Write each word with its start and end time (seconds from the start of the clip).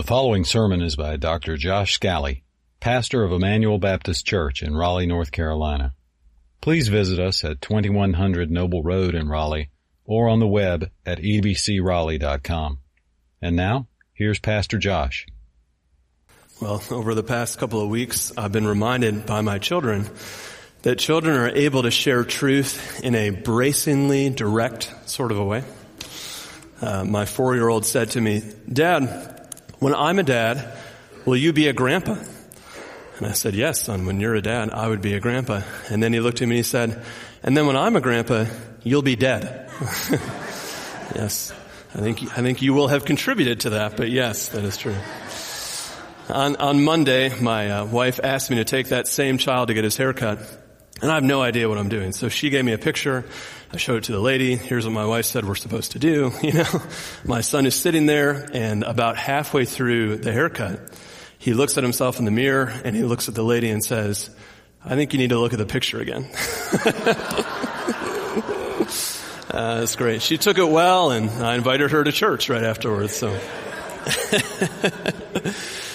The 0.00 0.06
following 0.06 0.46
sermon 0.46 0.80
is 0.80 0.96
by 0.96 1.18
Dr. 1.18 1.58
Josh 1.58 1.92
Scally, 1.92 2.42
pastor 2.80 3.22
of 3.22 3.32
Emmanuel 3.32 3.76
Baptist 3.76 4.24
Church 4.24 4.62
in 4.62 4.74
Raleigh, 4.74 5.04
North 5.04 5.30
Carolina. 5.30 5.92
Please 6.62 6.88
visit 6.88 7.20
us 7.20 7.44
at 7.44 7.60
2100 7.60 8.50
Noble 8.50 8.82
Road 8.82 9.14
in 9.14 9.28
Raleigh 9.28 9.68
or 10.06 10.30
on 10.30 10.40
the 10.40 10.46
web 10.46 10.90
at 11.04 11.18
ebcraleigh.com. 11.18 12.78
And 13.42 13.56
now, 13.56 13.88
here's 14.14 14.38
Pastor 14.38 14.78
Josh. 14.78 15.26
Well, 16.62 16.82
over 16.90 17.14
the 17.14 17.22
past 17.22 17.58
couple 17.58 17.82
of 17.82 17.90
weeks, 17.90 18.32
I've 18.38 18.52
been 18.52 18.66
reminded 18.66 19.26
by 19.26 19.42
my 19.42 19.58
children 19.58 20.08
that 20.80 20.98
children 20.98 21.36
are 21.36 21.50
able 21.50 21.82
to 21.82 21.90
share 21.90 22.24
truth 22.24 23.04
in 23.04 23.14
a 23.14 23.28
bracingly 23.28 24.30
direct 24.30 24.94
sort 25.04 25.30
of 25.30 25.38
a 25.38 25.44
way. 25.44 25.62
Uh, 26.80 27.04
my 27.04 27.26
four-year-old 27.26 27.84
said 27.84 28.12
to 28.12 28.20
me, 28.22 28.42
Dad, 28.66 29.39
when 29.80 29.94
I'm 29.94 30.18
a 30.18 30.22
dad, 30.22 30.78
will 31.24 31.36
you 31.36 31.52
be 31.52 31.68
a 31.68 31.72
grandpa? 31.72 32.16
And 33.18 33.26
I 33.26 33.32
said, 33.32 33.54
yes, 33.54 33.82
son, 33.82 34.06
when 34.06 34.20
you're 34.20 34.34
a 34.34 34.42
dad, 34.42 34.70
I 34.70 34.88
would 34.88 35.02
be 35.02 35.14
a 35.14 35.20
grandpa. 35.20 35.62
And 35.90 36.02
then 36.02 36.12
he 36.12 36.20
looked 36.20 36.40
at 36.40 36.48
me 36.48 36.56
and 36.56 36.58
he 36.58 36.62
said, 36.62 37.02
and 37.42 37.56
then 37.56 37.66
when 37.66 37.76
I'm 37.76 37.96
a 37.96 38.00
grandpa, 38.00 38.46
you'll 38.82 39.02
be 39.02 39.16
dead. 39.16 39.68
yes. 41.14 41.52
I 41.94 41.98
think, 41.98 42.22
I 42.22 42.42
think 42.42 42.62
you 42.62 42.72
will 42.72 42.88
have 42.88 43.04
contributed 43.04 43.60
to 43.60 43.70
that, 43.70 43.96
but 43.96 44.10
yes, 44.10 44.48
that 44.48 44.64
is 44.64 44.76
true. 44.76 44.96
On, 46.28 46.56
on 46.56 46.84
Monday, 46.84 47.38
my 47.40 47.70
uh, 47.70 47.84
wife 47.84 48.20
asked 48.22 48.50
me 48.50 48.56
to 48.56 48.64
take 48.64 48.88
that 48.88 49.08
same 49.08 49.38
child 49.38 49.68
to 49.68 49.74
get 49.74 49.84
his 49.84 49.96
haircut. 49.96 50.38
And 51.02 51.10
I 51.10 51.14
have 51.14 51.24
no 51.24 51.42
idea 51.42 51.68
what 51.68 51.78
I'm 51.78 51.88
doing. 51.88 52.12
So 52.12 52.28
she 52.28 52.50
gave 52.50 52.64
me 52.64 52.72
a 52.72 52.78
picture. 52.78 53.24
I 53.72 53.76
showed 53.76 53.98
it 53.98 54.04
to 54.04 54.12
the 54.12 54.20
lady. 54.20 54.56
Here's 54.56 54.84
what 54.84 54.92
my 54.92 55.06
wife 55.06 55.26
said 55.26 55.44
we're 55.44 55.54
supposed 55.54 55.92
to 55.92 56.00
do. 56.00 56.32
You 56.42 56.54
know, 56.54 56.82
my 57.24 57.40
son 57.42 57.66
is 57.66 57.76
sitting 57.76 58.06
there 58.06 58.48
and 58.52 58.82
about 58.82 59.16
halfway 59.16 59.64
through 59.64 60.16
the 60.16 60.32
haircut, 60.32 60.80
he 61.38 61.54
looks 61.54 61.78
at 61.78 61.84
himself 61.84 62.18
in 62.18 62.24
the 62.24 62.32
mirror 62.32 62.72
and 62.84 62.96
he 62.96 63.04
looks 63.04 63.28
at 63.28 63.36
the 63.36 63.44
lady 63.44 63.70
and 63.70 63.84
says, 63.84 64.30
I 64.84 64.96
think 64.96 65.12
you 65.12 65.20
need 65.20 65.30
to 65.30 65.38
look 65.38 65.52
at 65.52 65.60
the 65.60 65.66
picture 65.66 66.00
again. 66.00 66.24
uh, 69.50 69.80
that's 69.80 69.94
great. 69.94 70.22
She 70.22 70.36
took 70.36 70.58
it 70.58 70.68
well 70.68 71.12
and 71.12 71.30
I 71.30 71.54
invited 71.54 71.92
her 71.92 72.02
to 72.02 72.10
church 72.10 72.50
right 72.50 72.64
afterwards. 72.64 73.14
So. 73.14 73.30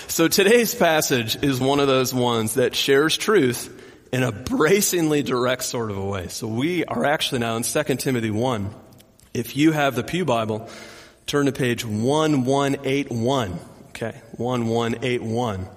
so 0.08 0.30
today's 0.30 0.74
passage 0.74 1.44
is 1.44 1.60
one 1.60 1.82
of 1.82 1.88
those 1.88 2.14
ones 2.14 2.54
that 2.54 2.74
shares 2.76 3.18
truth 3.18 3.82
in 4.12 4.24
a 4.24 4.32
bracingly 4.32 5.24
direct 5.24 5.64
sort 5.64 5.92
of 5.92 5.98
a 5.98 6.06
way. 6.06 6.28
So 6.28 6.48
we 6.48 6.86
are 6.86 7.06
actually 7.06 7.40
now 7.40 7.56
in 7.58 7.64
2 7.64 7.84
Timothy 7.96 8.32
1. 8.32 8.74
If 9.34 9.58
you 9.58 9.72
have 9.72 9.96
the 9.96 10.04
Pew 10.04 10.26
Bible, 10.26 10.70
turn 11.26 11.48
to 11.48 11.52
page 11.52 11.84
1181. 11.86 13.60
Okay, 13.90 14.22
1181. 14.38 15.68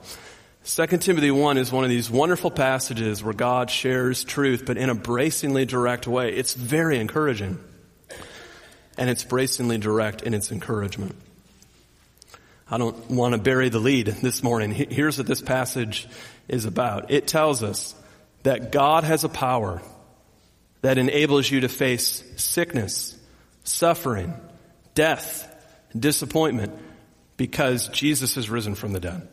2 0.64 0.86
Timothy 0.98 1.30
1 1.30 1.56
is 1.56 1.72
one 1.72 1.84
of 1.84 1.90
these 1.90 2.10
wonderful 2.10 2.50
passages 2.50 3.22
where 3.22 3.32
God 3.32 3.70
shares 3.70 4.22
truth, 4.22 4.64
but 4.66 4.76
in 4.76 4.90
a 4.90 4.94
bracingly 4.94 5.64
direct 5.64 6.06
way. 6.06 6.30
It's 6.30 6.52
very 6.52 6.98
encouraging. 6.98 7.58
And 8.98 9.08
it's 9.08 9.24
bracingly 9.24 9.78
direct 9.78 10.22
in 10.22 10.34
its 10.34 10.52
encouragement. 10.52 11.16
I 12.70 12.76
don't 12.76 13.10
want 13.10 13.34
to 13.34 13.40
bury 13.40 13.70
the 13.70 13.78
lead 13.78 14.08
this 14.08 14.42
morning. 14.42 14.72
Here's 14.72 15.16
what 15.16 15.26
this 15.26 15.40
passage 15.40 16.06
is 16.48 16.66
about. 16.66 17.10
It 17.10 17.26
tells 17.26 17.62
us 17.62 17.94
that 18.48 18.72
God 18.72 19.04
has 19.04 19.24
a 19.24 19.28
power 19.28 19.82
that 20.80 20.96
enables 20.96 21.50
you 21.50 21.60
to 21.60 21.68
face 21.68 22.24
sickness, 22.36 23.14
suffering, 23.62 24.32
death, 24.94 25.44
disappointment 25.94 26.72
because 27.36 27.88
Jesus 27.88 28.36
has 28.36 28.48
risen 28.48 28.74
from 28.74 28.92
the 28.92 29.00
dead. 29.00 29.28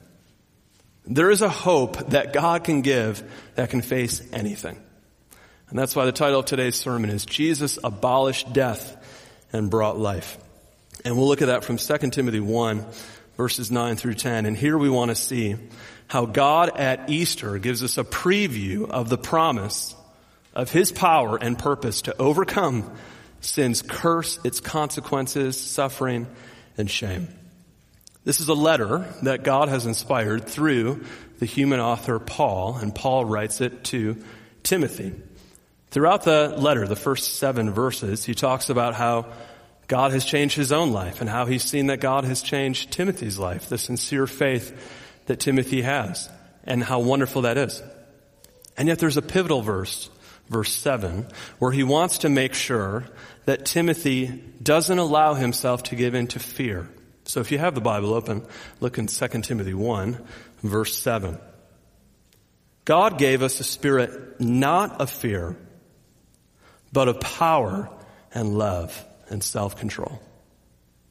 There 1.06 1.32
is 1.32 1.42
a 1.42 1.48
hope 1.48 2.10
that 2.10 2.34
God 2.34 2.66
can 2.66 2.82
give 2.82 3.24
that 3.56 3.70
can 3.70 3.82
face 3.82 4.22
anything. 4.34 4.78
And 5.70 5.80
that's 5.80 5.96
why 5.96 6.04
the 6.04 6.12
title 6.12 6.42
of 6.42 6.46
today's 6.46 6.76
sermon 6.76 7.10
is 7.10 7.26
Jesus 7.26 7.80
abolished 7.86 8.52
death 8.52 9.02
and 9.54 9.72
brought 9.72 9.98
life. 9.98 10.38
And 11.06 11.16
we'll 11.16 11.30
look 11.30 11.42
at 11.42 11.48
that 11.48 11.64
from 11.64 11.78
2 11.78 12.10
Timothy 12.10 12.42
1 12.42 12.86
verses 13.38 13.72
9 13.72 13.96
through 13.96 14.16
10. 14.16 14.46
And 14.46 14.58
here 14.58 14.78
we 14.78 14.90
want 14.90 15.08
to 15.08 15.16
see 15.16 15.56
how 16.08 16.26
God 16.26 16.78
at 16.78 17.10
Easter 17.10 17.58
gives 17.58 17.84
us 17.84 17.98
a 17.98 18.04
preview 18.04 18.90
of 18.90 19.10
the 19.10 19.18
promise 19.18 19.96
of 20.54 20.72
His 20.72 20.92
power 20.92 21.38
and 21.38 21.58
purpose 21.58 22.04
to 22.04 22.16
overcome 22.22 22.92
sin's 23.42 23.82
curse, 23.82 24.40
its 24.44 24.60
consequences, 24.60 25.60
suffering, 25.60 26.28
and 26.78 26.90
shame. 26.90 27.28
This 28.24 28.40
is 28.40 28.50
a 28.50 28.56
letter 28.56 29.06
that 29.24 29.44
God 29.44 29.70
has 29.70 29.86
inspired 29.86 30.46
through 30.48 31.04
the 31.40 31.46
human 31.46 31.80
author 31.80 32.20
Paul, 32.20 32.78
and 32.78 32.94
Paul 32.94 33.26
writes 33.26 33.62
it 33.62 33.84
to 33.86 34.24
Timothy. 34.64 35.14
Throughout 35.92 36.24
the 36.24 36.56
letter, 36.58 36.88
the 36.88 36.96
first 36.96 37.36
seven 37.36 37.72
verses, 37.72 38.26
he 38.26 38.34
talks 38.34 38.70
about 38.70 38.96
how 38.96 39.28
God 39.88 40.12
has 40.12 40.26
changed 40.26 40.56
his 40.56 40.72
own 40.72 40.92
life 40.92 41.22
and 41.22 41.30
how 41.30 41.46
he's 41.46 41.64
seen 41.64 41.88
that 41.88 42.00
God 42.00 42.24
has 42.24 42.42
changed 42.42 42.92
Timothy's 42.92 43.38
life, 43.38 43.70
the 43.70 43.78
sincere 43.78 44.26
faith 44.26 44.74
that 45.26 45.40
Timothy 45.40 45.82
has, 45.82 46.30
and 46.64 46.84
how 46.84 47.00
wonderful 47.00 47.44
that 47.44 47.58
is. 47.58 47.82
And 48.78 48.88
yet 48.88 49.00
there's 49.00 49.18
a 49.18 49.22
pivotal 49.22 49.62
verse, 49.62 50.10
verse 50.50 50.74
7, 50.74 51.28
where 51.60 51.72
he 51.72 51.84
wants 51.84 52.20
to 52.20 52.30
make 52.30 52.54
sure 52.54 53.06
that 53.46 53.66
Timothy 53.66 54.28
doesn't 54.62 54.98
allow 54.98 55.34
himself 55.34 55.84
to 55.84 55.96
give 55.96 56.16
in 56.16 56.28
to 56.28 56.40
fear. 56.40 56.90
So 57.24 57.40
if 57.40 57.52
you 57.52 57.58
have 57.58 57.76
the 57.76 57.82
Bible 57.82 58.14
open, 58.14 58.46
look 58.80 58.98
in 58.98 59.08
2 59.08 59.28
Timothy 59.42 59.74
1, 59.74 60.24
verse 60.62 60.98
7. 60.98 61.40
God 62.84 63.18
gave 63.18 63.42
us 63.42 63.60
a 63.60 63.64
spirit 63.64 64.40
not 64.40 65.02
of 65.02 65.10
fear, 65.10 65.56
but 66.94 67.08
of 67.08 67.20
power 67.20 67.90
and 68.32 68.58
love 68.58 69.04
and 69.30 69.44
self-control. 69.44 70.22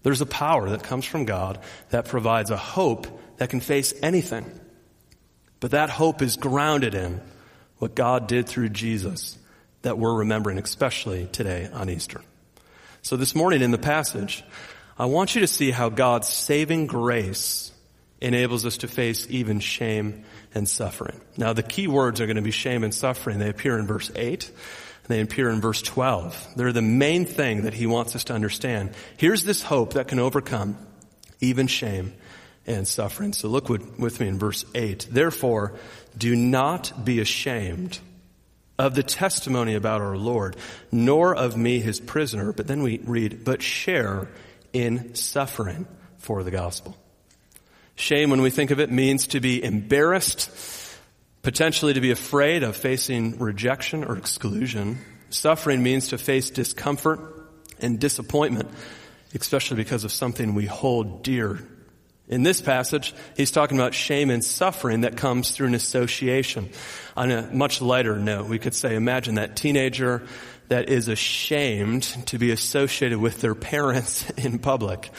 There's 0.05 0.21
a 0.21 0.27
power 0.27 0.71
that 0.71 0.85
comes 0.85 1.05
from 1.05 1.25
God 1.25 1.59
that 1.91 2.07
provides 2.07 2.51
a 2.51 2.57
hope 2.57 3.07
that 3.37 3.50
can 3.50 3.61
face 3.61 3.95
anything. 4.03 4.45
But 5.61 5.72
that 5.72 5.91
hope 5.91 6.22
is 6.22 6.37
grounded 6.37 6.95
in 6.95 7.21
what 7.78 7.95
God 7.95 8.27
did 8.27 8.49
through 8.49 8.71
Jesus 8.71 9.39
that 9.83 9.99
we're 9.99 10.15
remembering, 10.15 10.59
especially 10.59 11.27
today 11.27 11.69
on 11.72 11.91
Easter. 11.91 12.21
So 13.03 13.17
this 13.17 13.34
morning 13.34 13.62
in 13.62 13.71
the 13.71 13.78
passage, 13.78 14.45
I 14.99 15.06
want 15.06 15.34
you 15.34 15.41
to 15.43 15.47
see 15.47 15.71
how 15.71 15.89
God's 15.89 16.28
saving 16.28 16.87
grace 16.87 17.72
enables 18.21 18.65
us 18.65 18.78
to 18.78 18.89
face 18.89 19.27
even 19.28 19.61
shame 19.61 20.25
and 20.55 20.69
suffering. 20.69 21.21
Now 21.37 21.53
the 21.53 21.62
key 21.62 21.89
words 21.89 22.21
are 22.21 22.27
going 22.27 22.37
to 22.37 22.43
be 22.43 22.51
shame 22.51 22.84
and 22.84 22.95
suffering. 22.95 23.39
They 23.39 23.51
appear 23.51 23.78
in 23.78 23.87
verse 23.87 24.11
8. 24.15 24.49
and 24.49 24.55
They 25.09 25.21
appear 25.21 25.51
in 25.51 25.61
verse 25.61 25.83
12. 25.83 26.55
They're 26.56 26.72
the 26.72 26.81
main 26.81 27.27
thing 27.27 27.62
that 27.62 27.75
he 27.75 27.87
wants 27.87 28.16
us 28.16 28.25
to 28.25 28.33
understand. 28.33 28.93
Here's 29.16 29.45
this 29.45 29.62
hope 29.62 29.95
that 29.95 30.09
can 30.09 30.19
overcome 30.19 30.78
even 31.41 31.66
shame 31.66 32.15
and 32.67 32.87
suffering. 32.89 33.33
So 33.33 33.49
look 33.49 33.69
with 33.69 34.21
me 34.21 34.29
in 34.29 34.39
verse 34.39 34.65
8. 34.75 35.09
Therefore, 35.11 35.75
do 36.17 36.35
not 36.35 37.05
be 37.05 37.21
ashamed 37.21 37.99
of 38.79 38.95
the 38.95 39.03
testimony 39.03 39.75
about 39.75 40.01
our 40.01 40.17
Lord, 40.17 40.57
nor 40.91 41.35
of 41.35 41.57
me, 41.57 41.81
his 41.81 42.01
prisoner. 42.01 42.53
But 42.53 42.67
then 42.67 42.83
we 42.83 42.99
read, 43.05 43.45
but 43.45 43.63
share 43.63 44.29
in 44.73 45.15
suffering 45.15 45.87
for 46.19 46.43
the 46.43 46.51
gospel. 46.51 46.97
Shame, 47.95 48.31
when 48.31 48.43
we 48.43 48.51
think 48.51 48.73
of 48.73 48.81
it, 48.81 48.91
means 48.91 49.29
to 49.29 49.41
be 49.41 49.63
embarrassed, 49.63 50.51
potentially 51.43 51.95
to 51.95 52.01
be 52.01 52.11
afraid 52.11 52.65
of 52.65 52.77
facing 52.77 53.39
rejection 53.39 54.03
or 54.03 54.17
exclusion. 54.17 54.99
Suffering 55.31 55.83
means 55.83 56.09
to 56.09 56.19
face 56.19 56.51
discomfort 56.51 57.21
and 57.81 58.01
disappointment, 58.01 58.69
especially 59.35 59.77
because 59.77 60.03
of 60.03 60.11
something 60.11 60.55
we 60.55 60.67
hold 60.67 61.23
dear 61.23 61.61
in 62.29 62.43
this 62.43 62.61
passage, 62.61 63.15
he's 63.37 63.51
talking 63.51 63.78
about 63.78 63.93
shame 63.93 64.31
and 64.31 64.43
suffering 64.43 65.03
that 65.03 65.16
comes 65.16 65.51
through 65.51 65.69
an 65.69 65.75
association. 65.75 66.71
On 67.16 67.31
a 67.31 67.43
much 67.53 67.83
lighter 67.83 68.16
note, 68.16 68.47
we 68.48 68.59
could 68.59 68.75
say, 68.75 68.95
imagine 68.95 69.34
that 69.34 69.57
teenager 69.57 70.22
that 70.69 70.89
is 70.89 71.09
ashamed 71.09 72.03
to 72.27 72.39
be 72.39 72.51
associated 72.51 73.19
with 73.19 73.41
their 73.43 73.54
parents 73.54 74.31
in 74.39 74.59
public. 74.59 75.10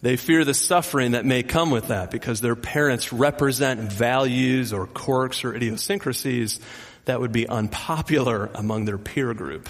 They 0.00 0.16
fear 0.16 0.44
the 0.44 0.54
suffering 0.54 1.12
that 1.12 1.24
may 1.24 1.42
come 1.42 1.70
with 1.70 1.88
that 1.88 2.10
because 2.10 2.40
their 2.40 2.56
parents 2.56 3.12
represent 3.12 3.80
values 3.80 4.72
or 4.72 4.86
quirks 4.86 5.44
or 5.44 5.54
idiosyncrasies 5.54 6.60
that 7.04 7.20
would 7.20 7.32
be 7.32 7.48
unpopular 7.48 8.50
among 8.54 8.86
their 8.86 8.98
peer 8.98 9.34
group. 9.34 9.68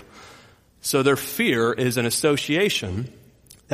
So 0.81 1.03
their 1.03 1.17
fear 1.17 1.73
is 1.73 1.97
an 1.97 2.07
association 2.07 3.13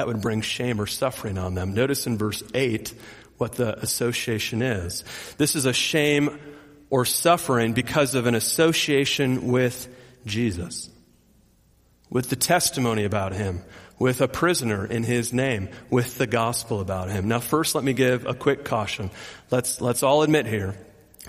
that 0.01 0.07
would 0.07 0.23
bring 0.23 0.41
shame 0.41 0.81
or 0.81 0.87
suffering 0.87 1.37
on 1.37 1.55
them. 1.55 1.75
Notice 1.75 2.07
in 2.07 2.17
verse 2.17 2.43
8 2.55 2.95
what 3.37 3.53
the 3.53 3.79
association 3.81 4.63
is. 4.63 5.05
This 5.37 5.55
is 5.55 5.67
a 5.67 5.75
shame 5.75 6.41
or 6.89 7.05
suffering 7.05 7.75
because 7.75 8.15
of 8.15 8.25
an 8.25 8.35
association 8.35 9.53
with 9.53 9.95
Jesus, 10.25 10.89
with 12.09 12.31
the 12.31 12.37
testimony 12.37 13.05
about 13.05 13.35
Him, 13.35 13.63
with 13.99 14.23
a 14.23 14.29
prisoner 14.29 14.87
in 14.87 15.03
his 15.03 15.35
name, 15.35 15.69
with 15.91 16.17
the 16.17 16.27
gospel 16.27 16.81
about 16.81 17.11
him. 17.11 17.29
Now 17.29 17.41
first 17.41 17.75
let 17.75 17.85
me 17.85 17.93
give 17.93 18.25
a 18.25 18.33
quick 18.33 18.65
caution. 18.65 19.11
Let's, 19.51 19.83
let's 19.83 20.03
all 20.03 20.23
admit 20.23 20.47
here 20.47 20.75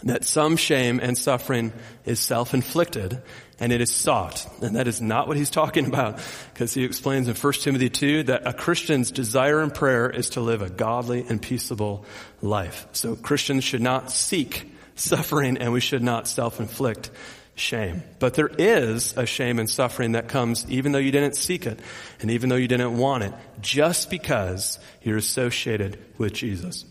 that 0.04 0.24
some 0.24 0.56
shame 0.56 1.02
and 1.04 1.18
suffering 1.18 1.74
is 2.06 2.22
self-inflicted 2.22 3.22
and 3.62 3.72
it 3.72 3.80
is 3.80 3.92
sought. 3.92 4.46
And 4.62 4.75
that 4.75 4.88
is 4.88 5.00
not 5.00 5.28
what 5.28 5.38
he's 5.38 5.52
talking 5.52 5.86
about 5.86 6.19
because 6.52 6.74
he 6.74 6.84
explains 6.84 7.28
in 7.28 7.36
1 7.36 7.54
Timothy 7.54 7.90
2 7.90 8.24
that 8.24 8.48
a 8.48 8.54
Christian's 8.54 9.12
desire 9.12 9.62
and 9.62 9.74
prayer 9.74 10.10
is 10.10 10.31
to 10.31 10.42
live 10.42 10.63
a 10.63 10.69
godly 10.69 11.24
and 11.30 11.40
peaceable 11.40 12.04
life. 12.42 12.88
So 12.92 13.16
Christians 13.16 13.63
should 13.63 13.81
not 13.81 14.12
seek 14.12 14.69
suffering 14.96 15.60
and 15.60 15.72
we 15.72 15.80
should 15.80 16.02
not 16.02 16.28
self-inflict 16.28 17.12
shame. 17.54 18.02
But 18.18 18.34
there 18.34 18.50
is 18.50 19.16
a 19.16 19.28
shame 19.28 19.60
and 19.60 19.69
suffering 19.69 20.13
that 20.13 20.28
comes 20.28 20.66
even 20.68 20.92
though 20.92 20.98
you 20.98 21.12
didn't 21.12 21.36
seek 21.36 21.68
it 21.68 21.80
and 22.19 22.31
even 22.31 22.50
though 22.50 22.56
you 22.56 22.68
didn't 22.68 22.98
want 22.98 23.24
it, 23.25 23.34
just 23.62 24.10
because 24.10 24.80
you're 25.04 25.18
associated 25.18 26.00
with 26.18 26.34
Jesus. 26.34 26.84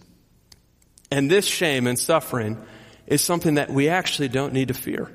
And 1.11 1.29
this 1.29 1.47
shame 1.47 1.89
and 1.89 1.99
suffering 1.99 2.65
is 3.09 3.23
something 3.23 3.55
that 3.55 3.71
we 3.71 3.89
actually 3.89 4.29
don't 4.29 4.53
need 4.53 4.69
to 4.69 4.75
fear 4.75 5.11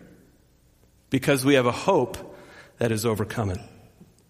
because 1.10 1.46
we 1.46 1.56
have 1.56 1.66
a 1.66 1.72
hope 1.72 2.36
that 2.78 2.92
is 2.92 3.06
overcoming. 3.06 3.64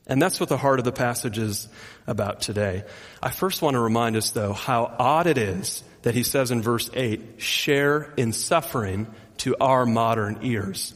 And 0.07 0.21
that's 0.21 0.39
what 0.39 0.49
the 0.49 0.57
heart 0.57 0.79
of 0.79 0.85
the 0.85 0.91
passage 0.91 1.37
is 1.37 1.67
about 2.05 2.41
today. 2.41 2.83
I 3.23 3.31
first 3.31 3.61
want 3.61 3.73
to 3.73 3.79
remind 3.79 4.15
us 4.15 4.31
though 4.31 4.53
how 4.53 4.93
odd 4.99 5.25
it 5.25 5.37
is 5.37 5.83
that 6.03 6.13
he 6.13 6.21
says 6.21 6.51
in 6.51 6.61
verse 6.61 6.89
8, 6.93 7.41
share 7.41 8.13
in 8.15 8.31
suffering 8.31 9.07
to 9.37 9.55
our 9.59 9.85
modern 9.85 10.39
ears. 10.43 10.93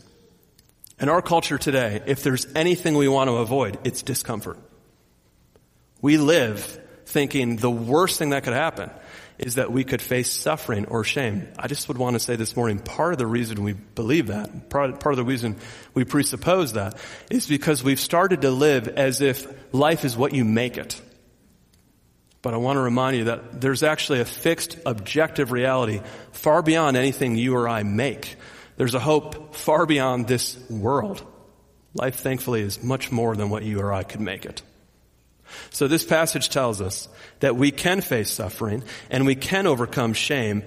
In 0.99 1.09
our 1.09 1.21
culture 1.21 1.57
today, 1.57 2.03
if 2.05 2.21
there's 2.21 2.45
anything 2.55 2.95
we 2.95 3.07
want 3.07 3.29
to 3.29 3.37
avoid, 3.37 3.79
it's 3.83 4.03
discomfort. 4.03 4.59
We 6.01 6.17
live 6.17 6.79
thinking 7.05 7.55
the 7.55 7.71
worst 7.71 8.19
thing 8.19 8.29
that 8.29 8.43
could 8.43 8.53
happen 8.53 8.91
is 9.39 9.55
that 9.55 9.71
we 9.71 9.83
could 9.83 10.01
face 10.01 10.29
suffering 10.29 10.85
or 10.85 11.03
shame. 11.03 11.47
I 11.57 11.67
just 11.67 11.87
would 11.87 11.97
want 11.97 12.15
to 12.15 12.19
say 12.19 12.35
this 12.35 12.55
morning, 12.55 12.79
part 12.79 13.13
of 13.13 13.19
the 13.19 13.25
reason 13.25 13.63
we 13.63 13.73
believe 13.73 14.27
that, 14.27 14.69
part, 14.69 14.99
part 14.99 15.13
of 15.13 15.17
the 15.17 15.23
reason 15.23 15.55
we 15.93 16.03
presuppose 16.03 16.73
that, 16.73 16.97
is 17.31 17.47
because 17.47 17.83
we've 17.83 17.99
started 17.99 18.41
to 18.41 18.51
live 18.51 18.89
as 18.89 19.21
if 19.21 19.47
life 19.73 20.03
is 20.03 20.17
what 20.17 20.33
you 20.33 20.43
make 20.43 20.77
it. 20.77 21.01
But 22.41 22.53
I 22.53 22.57
want 22.57 22.77
to 22.77 22.81
remind 22.81 23.17
you 23.17 23.23
that 23.25 23.61
there's 23.61 23.83
actually 23.83 24.19
a 24.19 24.25
fixed 24.25 24.77
objective 24.85 25.51
reality 25.51 26.01
far 26.31 26.61
beyond 26.61 26.97
anything 26.97 27.35
you 27.35 27.55
or 27.55 27.67
I 27.67 27.83
make. 27.83 28.35
There's 28.77 28.93
a 28.93 28.99
hope 28.99 29.55
far 29.55 29.85
beyond 29.85 30.27
this 30.27 30.57
world. 30.69 31.25
Life, 31.93 32.15
thankfully, 32.15 32.61
is 32.61 32.83
much 32.83 33.11
more 33.11 33.35
than 33.35 33.49
what 33.49 33.63
you 33.63 33.79
or 33.79 33.91
I 33.91 34.03
could 34.03 34.21
make 34.21 34.45
it. 34.45 34.61
So 35.71 35.87
this 35.87 36.05
passage 36.05 36.49
tells 36.49 36.81
us 36.81 37.07
that 37.39 37.55
we 37.55 37.71
can 37.71 38.01
face 38.01 38.31
suffering 38.31 38.83
and 39.09 39.25
we 39.25 39.35
can 39.35 39.67
overcome 39.67 40.13
shame 40.13 40.63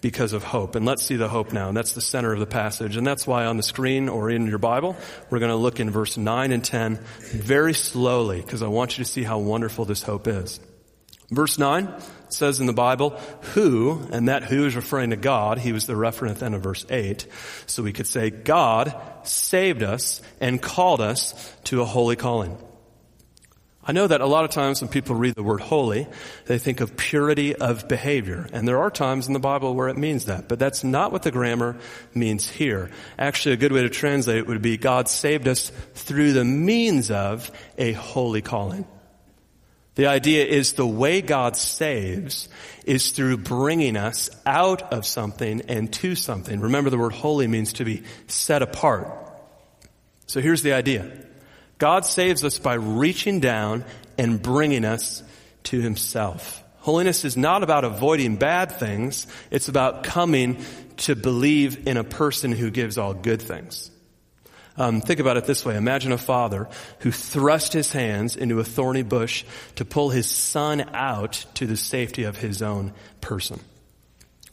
because 0.00 0.32
of 0.32 0.44
hope. 0.44 0.74
And 0.74 0.86
let's 0.86 1.02
see 1.02 1.16
the 1.16 1.28
hope 1.28 1.52
now. 1.52 1.68
And 1.68 1.76
that's 1.76 1.92
the 1.92 2.00
center 2.00 2.32
of 2.32 2.38
the 2.38 2.46
passage. 2.46 2.96
And 2.96 3.06
that's 3.06 3.26
why 3.26 3.46
on 3.46 3.56
the 3.56 3.62
screen 3.62 4.08
or 4.08 4.30
in 4.30 4.46
your 4.46 4.58
Bible, 4.58 4.96
we're 5.30 5.38
going 5.38 5.50
to 5.50 5.56
look 5.56 5.80
in 5.80 5.90
verse 5.90 6.16
9 6.16 6.52
and 6.52 6.62
10 6.62 6.98
very 7.20 7.74
slowly 7.74 8.40
because 8.40 8.62
I 8.62 8.68
want 8.68 8.98
you 8.98 9.04
to 9.04 9.10
see 9.10 9.24
how 9.24 9.38
wonderful 9.38 9.84
this 9.84 10.02
hope 10.02 10.28
is. 10.28 10.60
Verse 11.30 11.58
9 11.58 11.92
says 12.28 12.60
in 12.60 12.66
the 12.66 12.72
Bible, 12.72 13.10
who, 13.54 14.06
and 14.12 14.28
that 14.28 14.44
who 14.44 14.66
is 14.66 14.76
referring 14.76 15.10
to 15.10 15.16
God. 15.16 15.58
He 15.58 15.72
was 15.72 15.86
the 15.86 15.94
referent 15.94 16.38
then 16.38 16.54
of 16.54 16.62
verse 16.62 16.86
8. 16.88 17.26
So 17.66 17.82
we 17.82 17.92
could 17.92 18.06
say, 18.06 18.30
God 18.30 18.94
saved 19.24 19.82
us 19.82 20.22
and 20.40 20.62
called 20.62 21.00
us 21.00 21.52
to 21.64 21.82
a 21.82 21.84
holy 21.84 22.16
calling. 22.16 22.56
I 23.88 23.92
know 23.92 24.08
that 24.08 24.20
a 24.20 24.26
lot 24.26 24.44
of 24.44 24.50
times 24.50 24.80
when 24.80 24.90
people 24.90 25.14
read 25.14 25.36
the 25.36 25.44
word 25.44 25.60
holy, 25.60 26.08
they 26.46 26.58
think 26.58 26.80
of 26.80 26.96
purity 26.96 27.54
of 27.54 27.86
behavior. 27.86 28.48
And 28.52 28.66
there 28.66 28.80
are 28.80 28.90
times 28.90 29.28
in 29.28 29.32
the 29.32 29.38
Bible 29.38 29.76
where 29.76 29.88
it 29.88 29.96
means 29.96 30.24
that. 30.24 30.48
But 30.48 30.58
that's 30.58 30.82
not 30.82 31.12
what 31.12 31.22
the 31.22 31.30
grammar 31.30 31.76
means 32.12 32.48
here. 32.48 32.90
Actually, 33.16 33.52
a 33.52 33.58
good 33.58 33.70
way 33.70 33.82
to 33.82 33.88
translate 33.88 34.38
it 34.38 34.48
would 34.48 34.60
be 34.60 34.76
God 34.76 35.08
saved 35.08 35.46
us 35.46 35.70
through 35.94 36.32
the 36.32 36.44
means 36.44 37.12
of 37.12 37.48
a 37.78 37.92
holy 37.92 38.42
calling. 38.42 38.86
The 39.94 40.08
idea 40.08 40.44
is 40.44 40.72
the 40.72 40.86
way 40.86 41.22
God 41.22 41.56
saves 41.56 42.48
is 42.84 43.12
through 43.12 43.38
bringing 43.38 43.96
us 43.96 44.30
out 44.44 44.92
of 44.92 45.06
something 45.06 45.62
and 45.68 45.92
to 45.94 46.16
something. 46.16 46.60
Remember 46.60 46.90
the 46.90 46.98
word 46.98 47.12
holy 47.12 47.46
means 47.46 47.74
to 47.74 47.84
be 47.84 48.02
set 48.26 48.62
apart. 48.62 49.08
So 50.26 50.40
here's 50.40 50.62
the 50.62 50.72
idea. 50.72 51.10
God 51.78 52.06
saves 52.06 52.44
us 52.44 52.58
by 52.58 52.74
reaching 52.74 53.40
down 53.40 53.84
and 54.16 54.40
bringing 54.40 54.84
us 54.84 55.22
to 55.64 55.80
himself. 55.80 56.62
Holiness 56.78 57.24
is 57.24 57.36
not 57.36 57.62
about 57.62 57.84
avoiding 57.84 58.36
bad 58.36 58.72
things. 58.72 59.26
It's 59.50 59.68
about 59.68 60.04
coming 60.04 60.64
to 60.98 61.16
believe 61.16 61.86
in 61.86 61.96
a 61.96 62.04
person 62.04 62.52
who 62.52 62.70
gives 62.70 62.96
all 62.96 63.12
good 63.12 63.42
things. 63.42 63.90
Um, 64.78 65.00
think 65.00 65.20
about 65.20 65.36
it 65.36 65.46
this 65.46 65.64
way. 65.64 65.76
Imagine 65.76 66.12
a 66.12 66.18
father 66.18 66.68
who 67.00 67.10
thrust 67.10 67.72
his 67.72 67.92
hands 67.92 68.36
into 68.36 68.60
a 68.60 68.64
thorny 68.64 69.02
bush 69.02 69.44
to 69.76 69.84
pull 69.84 70.10
his 70.10 70.30
son 70.30 70.90
out 70.94 71.44
to 71.54 71.66
the 71.66 71.76
safety 71.76 72.24
of 72.24 72.36
his 72.36 72.62
own 72.62 72.92
person. 73.20 73.58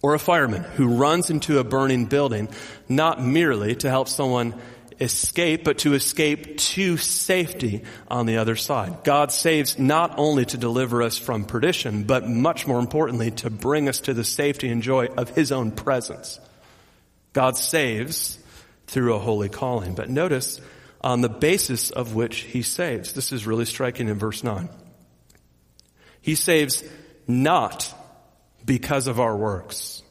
Or 0.02 0.14
a 0.14 0.20
fireman 0.20 0.64
who 0.64 0.98
runs 0.98 1.30
into 1.30 1.60
a 1.60 1.64
burning 1.64 2.06
building 2.06 2.50
not 2.90 3.22
merely 3.22 3.76
to 3.76 3.90
help 3.90 4.08
someone 4.08 4.60
escape, 5.00 5.64
but 5.64 5.80
to 5.80 5.94
escape 5.94 6.58
to 6.58 6.98
safety 6.98 7.84
on 8.08 8.26
the 8.26 8.38
other 8.38 8.56
side. 8.56 9.04
God 9.04 9.32
saves 9.32 9.78
not 9.80 10.16
only 10.18 10.46
to 10.46 10.58
deliver 10.58 11.02
us 11.02 11.18
from 11.18 11.46
perdition, 11.46 12.04
but 12.04 12.28
much 12.28 12.68
more 12.68 12.80
importantly, 12.80 13.32
to 13.32 13.50
bring 13.50 13.90
us 13.90 14.02
to 14.02 14.14
the 14.14 14.24
safety 14.24 14.70
and 14.70 14.82
joy 14.82 15.08
of 15.08 15.30
His 15.30 15.52
own 15.52 15.72
presence. 15.72 16.40
God 17.34 17.58
saves 17.58 18.40
through 18.88 19.16
a 19.16 19.20
holy 19.20 19.50
calling. 19.50 19.96
But 19.96 20.10
notice 20.10 20.62
on 21.02 21.22
the 21.22 21.30
basis 21.30 21.92
of 21.92 22.16
which 22.16 22.42
he 22.42 22.62
saves. 22.62 23.14
This 23.14 23.32
is 23.32 23.46
really 23.46 23.66
striking 23.66 24.08
in 24.08 24.18
verse 24.18 24.44
9. 24.44 24.70
He 26.22 26.36
saves 26.36 26.84
not 27.28 27.94
because 28.64 29.08
of 29.08 29.20
our 29.20 29.36
works, 29.36 30.02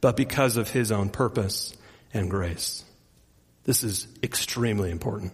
but 0.00 0.16
because 0.16 0.56
of 0.56 0.70
his 0.70 0.90
own 0.90 1.10
purpose 1.10 1.76
and 2.14 2.30
grace. 2.30 2.84
This 3.70 3.84
is 3.84 4.08
extremely 4.20 4.90
important. 4.90 5.32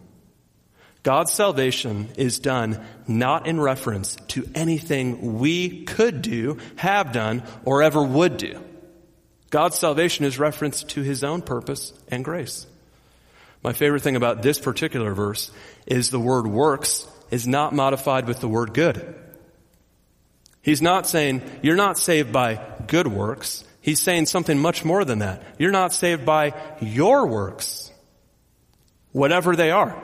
God's 1.03 1.33
salvation 1.33 2.11
is 2.19 2.39
done 2.39 2.85
not 3.09 3.47
in 3.47 3.59
reference 3.59 4.17
to 4.29 4.47
anything 4.55 5.39
we 5.39 5.87
could 5.87 6.21
do, 6.21 6.59
have 6.77 7.13
done, 7.13 7.45
or 7.65 7.83
ever 7.83 8.03
would 8.03 8.37
do. 8.37 8.63
God's 9.49 9.79
salvation 9.79 10.27
is 10.27 10.39
reference 10.39 10.83
to 10.83 11.01
his 11.01 11.25
own 11.25 11.41
purpose 11.41 11.95
and 12.09 12.23
grace. 12.23 12.67
My 13.63 13.73
favorite 13.73 14.03
thing 14.03 14.17
about 14.17 14.43
this 14.43 14.59
particular 14.59 15.15
verse 15.15 15.51
is 15.87 16.11
the 16.11 16.21
word 16.21 16.47
works 16.47 17.09
is 17.31 17.49
not 17.49 17.73
modified 17.73 18.29
with 18.29 18.41
the 18.41 18.49
word 18.49 18.75
good. 18.75 19.15
He's 20.61 20.83
not 20.83 21.07
saying 21.07 21.41
you're 21.63 21.75
not 21.75 21.97
saved 21.97 22.35
by 22.35 22.61
good 22.87 23.09
works. 23.09 23.65
He's 23.81 24.03
saying 24.03 24.27
something 24.27 24.59
much 24.59 24.85
more 24.85 25.07
than 25.07 25.21
that. 25.21 25.43
You're 25.59 25.71
not 25.71 25.95
saved 25.95 26.27
by 26.27 26.53
your 26.83 27.27
works. 27.29 27.93
Whatever 29.17 29.57
they 29.57 29.71
are. 29.71 29.97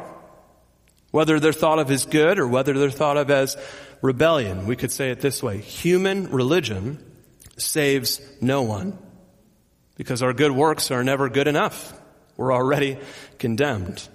Whether 1.11 1.39
they're 1.39 1.53
thought 1.53 1.79
of 1.79 1.91
as 1.91 2.07
good 2.07 2.39
or 2.39 2.49
whether 2.49 2.73
they're 2.73 2.89
thought 2.89 3.19
of 3.19 3.31
as 3.31 3.59
rebellion. 4.01 4.67
We 4.67 4.75
could 4.75 4.91
say 4.91 5.11
it 5.11 5.21
this 5.21 5.43
way. 5.43 5.59
Human 5.59 6.31
religion 6.31 6.99
saves 7.59 8.23
no 8.41 8.63
one 8.63 8.97
because 9.97 10.23
our 10.23 10.33
good 10.33 10.53
works 10.53 10.91
are 10.91 11.05
never 11.05 11.29
good 11.29 11.47
enough. 11.47 11.93
We're 12.39 12.55
already 12.55 12.97
condemned. 13.39 14.09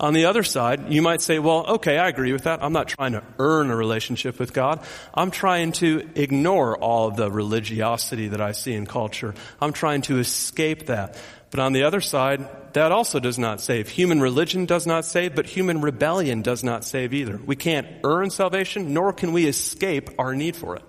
On 0.00 0.14
the 0.14 0.24
other 0.24 0.42
side, 0.42 0.90
you 0.90 1.02
might 1.02 1.20
say, 1.20 1.38
well, 1.38 1.66
okay, 1.74 1.98
I 1.98 2.08
agree 2.08 2.32
with 2.32 2.44
that. 2.44 2.64
I'm 2.64 2.72
not 2.72 2.88
trying 2.88 3.12
to 3.12 3.22
earn 3.38 3.70
a 3.70 3.76
relationship 3.76 4.38
with 4.38 4.54
God. 4.54 4.82
I'm 5.12 5.30
trying 5.30 5.72
to 5.72 6.08
ignore 6.14 6.78
all 6.78 7.10
the 7.10 7.30
religiosity 7.30 8.28
that 8.28 8.40
I 8.40 8.52
see 8.52 8.72
in 8.72 8.86
culture. 8.86 9.34
I'm 9.60 9.74
trying 9.74 10.00
to 10.02 10.18
escape 10.18 10.86
that. 10.86 11.20
But 11.50 11.60
on 11.60 11.74
the 11.74 11.82
other 11.82 12.00
side, 12.00 12.48
that 12.74 12.92
also 12.92 13.20
does 13.20 13.38
not 13.38 13.60
save. 13.60 13.88
Human 13.88 14.20
religion 14.20 14.66
does 14.66 14.86
not 14.86 15.04
save, 15.04 15.34
but 15.34 15.46
human 15.46 15.80
rebellion 15.80 16.42
does 16.42 16.62
not 16.62 16.84
save 16.84 17.14
either. 17.14 17.36
We 17.36 17.56
can't 17.56 17.86
earn 18.04 18.30
salvation, 18.30 18.92
nor 18.92 19.12
can 19.12 19.32
we 19.32 19.46
escape 19.46 20.10
our 20.18 20.34
need 20.34 20.56
for 20.56 20.76
it. 20.76 20.82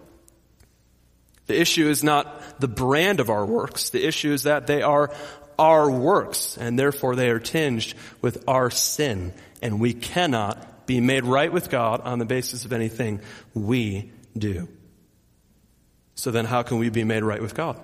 The 1.47 1.59
issue 1.59 1.89
is 1.89 2.03
not 2.03 2.59
the 2.59 2.67
brand 2.67 3.19
of 3.19 3.29
our 3.29 3.45
works. 3.45 3.89
The 3.89 4.05
issue 4.05 4.31
is 4.33 4.43
that 4.43 4.67
they 4.67 4.83
are 4.83 5.11
our 5.57 5.89
works 5.89 6.57
and 6.57 6.79
therefore 6.79 7.15
they 7.15 7.29
are 7.29 7.39
tinged 7.39 7.93
with 8.21 8.43
our 8.47 8.69
sin 8.69 9.33
and 9.61 9.79
we 9.79 9.93
cannot 9.93 10.85
be 10.85 11.01
made 11.01 11.25
right 11.25 11.51
with 11.51 11.69
God 11.69 12.01
on 12.01 12.19
the 12.19 12.25
basis 12.25 12.65
of 12.65 12.73
anything 12.73 13.21
we 13.53 14.11
do. 14.37 14.67
So 16.15 16.31
then 16.31 16.45
how 16.45 16.63
can 16.63 16.77
we 16.77 16.89
be 16.89 17.03
made 17.03 17.23
right 17.23 17.41
with 17.41 17.55
God? 17.55 17.79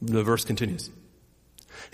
The 0.00 0.22
verse 0.22 0.44
continues. 0.44 0.90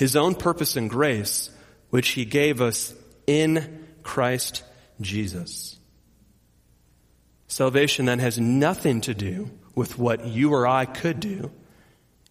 His 0.01 0.17
own 0.17 0.35
purpose 0.35 0.77
and 0.77 0.89
grace, 0.89 1.51
which 1.91 2.09
he 2.09 2.25
gave 2.25 2.63
us 2.63 2.95
in 3.27 3.87
Christ 4.03 4.63
Jesus. 4.99 5.79
Salvation 7.49 8.07
then 8.07 8.19
has 8.19 8.41
nothing 8.41 9.03
to 9.03 9.13
do 9.13 9.51
with 9.75 9.99
what 9.99 10.25
you 10.25 10.55
or 10.55 10.67
I 10.67 10.87
could 10.87 11.21
do. 11.21 11.53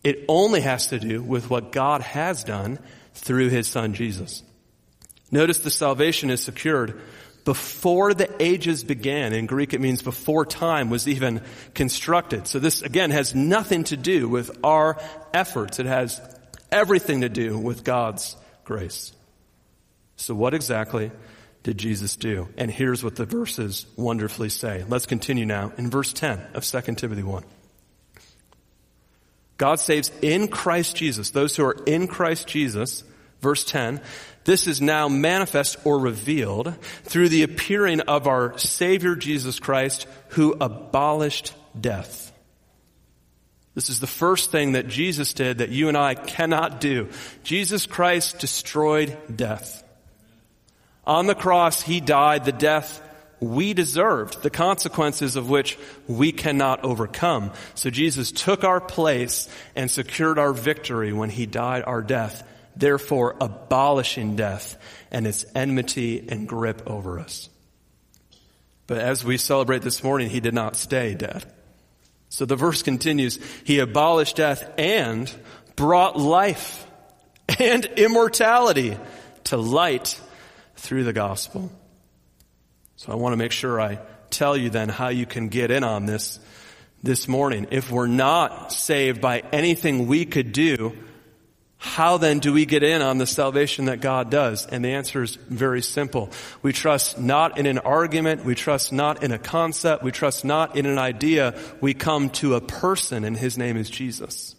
It 0.03 0.25
only 0.27 0.61
has 0.61 0.87
to 0.87 0.97
do 0.97 1.21
with 1.21 1.51
what 1.51 1.71
God 1.71 2.01
has 2.01 2.43
done 2.43 2.79
through 3.13 3.49
his 3.49 3.67
son 3.67 3.93
Jesus. 3.93 4.41
Notice 5.29 5.59
the 5.59 5.69
salvation 5.69 6.31
is 6.31 6.41
secured 6.41 6.99
before 7.45 8.15
the 8.15 8.35
ages 8.41 8.83
began. 8.83 9.31
In 9.31 9.45
Greek 9.45 9.75
it 9.75 9.79
means 9.79 10.01
before 10.01 10.43
time 10.43 10.89
was 10.89 11.07
even 11.07 11.43
constructed. 11.75 12.47
So 12.47 12.57
this 12.57 12.81
again 12.81 13.11
has 13.11 13.35
nothing 13.35 13.83
to 13.83 13.95
do 13.95 14.27
with 14.27 14.57
our 14.63 14.99
efforts. 15.35 15.77
It 15.77 15.85
has 15.85 16.19
everything 16.71 17.21
to 17.21 17.29
do 17.29 17.57
with 17.57 17.83
God's 17.83 18.35
grace. 18.63 19.11
So 20.15 20.35
what 20.35 20.53
exactly 20.53 21.11
did 21.63 21.77
Jesus 21.77 22.15
do? 22.15 22.49
And 22.57 22.69
here's 22.69 23.03
what 23.03 23.15
the 23.15 23.25
verses 23.25 23.85
wonderfully 23.95 24.49
say. 24.49 24.83
Let's 24.87 25.05
continue 25.05 25.45
now 25.45 25.71
in 25.77 25.89
verse 25.89 26.13
10 26.13 26.39
of 26.53 26.63
2 26.63 26.95
Timothy 26.95 27.23
1. 27.23 27.43
God 29.57 29.79
saves 29.79 30.11
in 30.21 30.47
Christ 30.47 30.95
Jesus, 30.95 31.31
those 31.31 31.55
who 31.55 31.65
are 31.65 31.75
in 31.85 32.07
Christ 32.07 32.47
Jesus, 32.47 33.03
verse 33.41 33.65
10, 33.65 33.99
this 34.45 34.67
is 34.67 34.81
now 34.81 35.09
manifest 35.09 35.77
or 35.83 35.99
revealed 35.99 36.73
through 37.03 37.29
the 37.29 37.43
appearing 37.43 37.99
of 38.01 38.25
our 38.25 38.57
Savior 38.57 39.15
Jesus 39.15 39.59
Christ 39.59 40.07
who 40.29 40.53
abolished 40.53 41.53
death. 41.79 42.28
This 43.79 43.89
is 43.89 44.01
the 44.01 44.07
first 44.07 44.51
thing 44.51 44.73
that 44.73 44.89
Jesus 44.89 45.31
did 45.31 45.59
that 45.59 45.69
you 45.69 45.87
and 45.87 45.95
I 45.95 46.13
cannot 46.13 46.81
do. 46.81 47.07
Jesus 47.43 47.85
Christ 47.85 48.37
destroyed 48.39 49.17
death. 49.33 49.85
On 51.07 51.27
the 51.27 51.33
cross, 51.33 51.81
He 51.81 52.01
died 52.01 52.43
the 52.43 52.51
death 52.51 53.01
we 53.39 53.73
deserved, 53.73 54.43
the 54.43 54.49
consequences 54.49 55.37
of 55.37 55.49
which 55.49 55.77
we 56.09 56.33
cannot 56.33 56.83
overcome. 56.83 57.53
So 57.73 57.89
Jesus 57.89 58.33
took 58.33 58.65
our 58.65 58.81
place 58.81 59.47
and 59.77 59.89
secured 59.89 60.37
our 60.37 60.51
victory 60.51 61.13
when 61.13 61.29
he 61.29 61.45
died 61.45 61.85
our 61.87 62.01
death, 62.01 62.45
therefore 62.75 63.37
abolishing 63.39 64.35
death 64.35 64.77
and 65.09 65.25
its 65.25 65.45
enmity 65.55 66.27
and 66.27 66.49
grip 66.49 66.81
over 66.85 67.17
us. 67.17 67.47
But 68.87 68.97
as 68.97 69.23
we 69.23 69.37
celebrate 69.37 69.83
this 69.83 70.03
morning, 70.03 70.29
he 70.29 70.41
did 70.41 70.53
not 70.53 70.75
stay 70.75 71.13
dead. 71.13 71.49
So 72.29 72.45
the 72.45 72.55
verse 72.55 72.83
continues, 72.83 73.39
he 73.63 73.79
abolished 73.79 74.37
death 74.37 74.71
and 74.77 75.33
brought 75.75 76.17
life 76.17 76.85
and 77.59 77.85
immortality 77.85 78.97
to 79.45 79.57
light 79.57 80.19
through 80.75 81.03
the 81.03 81.13
gospel. 81.13 81.71
So 82.95 83.11
I 83.11 83.15
want 83.15 83.33
to 83.33 83.37
make 83.37 83.51
sure 83.51 83.81
I 83.81 83.99
tell 84.29 84.55
you 84.55 84.69
then 84.69 84.89
how 84.89 85.09
you 85.09 85.25
can 85.25 85.49
get 85.49 85.71
in 85.71 85.83
on 85.83 86.05
this 86.05 86.39
this 87.01 87.27
morning. 87.27 87.67
If 87.71 87.91
we're 87.91 88.07
not 88.07 88.71
saved 88.73 89.21
by 89.21 89.39
anything 89.51 90.07
we 90.07 90.25
could 90.25 90.51
do, 90.51 90.97
how 91.81 92.17
then 92.17 92.39
do 92.39 92.51
we 92.51 92.65
get 92.65 92.83
in 92.83 93.01
on 93.01 93.19
the 93.19 93.25
salvation 93.25 93.85
that 93.85 94.01
God 94.01 94.29
does? 94.29 94.65
And 94.65 94.83
the 94.83 94.89
answer 94.89 95.23
is 95.23 95.35
very 95.35 95.81
simple. 95.81 96.29
We 96.61 96.73
trust 96.73 97.17
not 97.17 97.57
in 97.57 97.65
an 97.65 97.77
argument. 97.77 98.43
We 98.43 98.53
trust 98.53 98.91
not 98.91 99.23
in 99.23 99.31
a 99.31 99.39
concept. 99.39 100.03
We 100.03 100.11
trust 100.11 100.43
not 100.43 100.75
in 100.75 100.85
an 100.85 100.97
idea. 100.97 101.57
We 101.79 101.93
come 101.93 102.31
to 102.31 102.55
a 102.55 102.61
person 102.61 103.23
and 103.23 103.35
his 103.35 103.57
name 103.57 103.77
is 103.77 103.89
Jesus. 103.89 104.57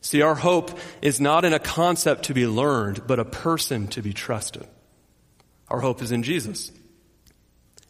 See, 0.00 0.22
our 0.22 0.34
hope 0.34 0.78
is 1.02 1.20
not 1.20 1.44
in 1.44 1.52
a 1.52 1.58
concept 1.58 2.24
to 2.24 2.34
be 2.34 2.46
learned, 2.46 3.06
but 3.06 3.18
a 3.18 3.24
person 3.24 3.86
to 3.88 4.00
be 4.00 4.14
trusted. 4.14 4.66
Our 5.68 5.80
hope 5.80 6.00
is 6.00 6.12
in 6.12 6.22
Jesus. 6.22 6.72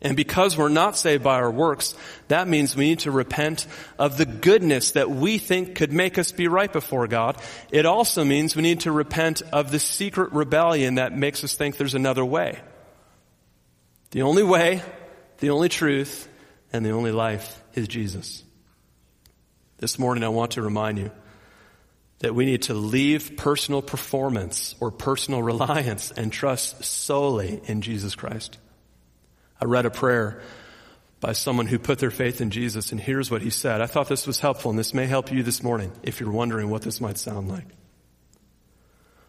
And 0.03 0.17
because 0.17 0.57
we're 0.57 0.69
not 0.69 0.99
saved 0.99 1.23
by 1.23 1.37
our 1.37 1.51
works, 1.51 1.95
that 2.29 2.47
means 2.47 2.77
we 2.77 2.89
need 2.89 3.01
to 3.01 3.11
repent 3.11 3.67
of 3.99 4.19
the 4.19 4.27
goodness 4.27 4.93
that 4.93 5.11
we 5.11 5.39
think 5.39 5.77
could 5.77 5.93
make 5.93 6.19
us 6.19 6.31
be 6.33 6.47
right 6.47 6.73
before 6.73 7.07
God. 7.07 7.41
It 7.71 7.87
also 7.87 8.25
means 8.25 8.55
we 8.55 8.63
need 8.63 8.81
to 8.81 8.93
repent 8.93 9.41
of 9.53 9.71
the 9.71 9.79
secret 9.79 10.33
rebellion 10.33 10.97
that 10.97 11.17
makes 11.17 11.43
us 11.43 11.55
think 11.55 11.77
there's 11.77 11.95
another 11.95 12.25
way. 12.25 12.61
The 14.11 14.23
only 14.23 14.43
way, 14.43 14.83
the 15.39 15.51
only 15.51 15.69
truth, 15.69 16.29
and 16.73 16.85
the 16.85 16.91
only 16.91 17.13
life 17.13 17.63
is 17.75 17.89
Jesus. 17.89 18.45
This 19.79 19.99
morning 19.99 20.23
I 20.23 20.29
want 20.29 20.53
to 20.53 20.63
remind 20.63 20.99
you 20.99 21.11
that 22.19 22.35
we 22.35 22.47
need 22.47 22.63
to 22.63 22.75
leave 22.75 23.37
personal 23.37 23.83
performance 23.83 24.75
or 24.81 24.91
personal 24.91 25.43
reliance 25.53 26.11
and 26.11 26.33
trust 26.33 26.85
solely 26.85 27.61
in 27.65 27.81
Jesus 27.81 28.15
Christ. 28.15 28.59
I 29.61 29.67
read 29.67 29.87
a 29.87 29.91
prayer 29.91 30.41
by 31.21 31.33
someone 31.33 31.67
who 31.67 31.79
put 31.79 31.99
their 31.99 32.11
faith 32.11 32.41
in 32.41 32.51
Jesus, 32.51 32.93
and 32.93 33.01
here's 33.01 33.31
what 33.31 33.41
he 33.41 33.51
said. 33.51 33.81
I 33.81 33.87
thought 33.87 34.09
this 34.09 34.27
was 34.27 34.41
helpful, 34.41 34.71
and 34.71 34.79
this 34.79 34.93
may 34.93 35.07
help 35.07 35.33
you 35.33 35.43
this 35.43 35.63
morning 35.63 35.91
if 36.03 36.21
you're 36.21 36.31
wondering 36.31 36.69
what 36.69 36.83
this 36.83 37.01
might 37.01 37.17
sound 37.17 37.49
like. 37.49 37.65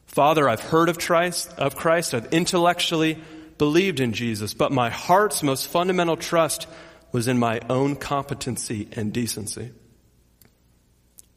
Father, 0.06 0.48
I've 0.50 0.62
heard 0.62 0.90
of 0.90 1.00
Christ, 1.00 1.54
of 1.58 1.76
Christ, 1.76 2.14
I've 2.14 2.34
intellectually 2.34 3.18
believed 3.58 4.00
in 4.00 4.14
Jesus, 4.14 4.54
but 4.54 4.72
my 4.72 4.90
heart's 4.90 5.42
most 5.42 5.68
fundamental 5.68 6.18
trust 6.18 6.68
was 7.12 7.28
in 7.28 7.38
my 7.38 7.62
own 7.70 7.96
competency 7.96 8.90
and 8.92 9.14
decency. 9.14 9.72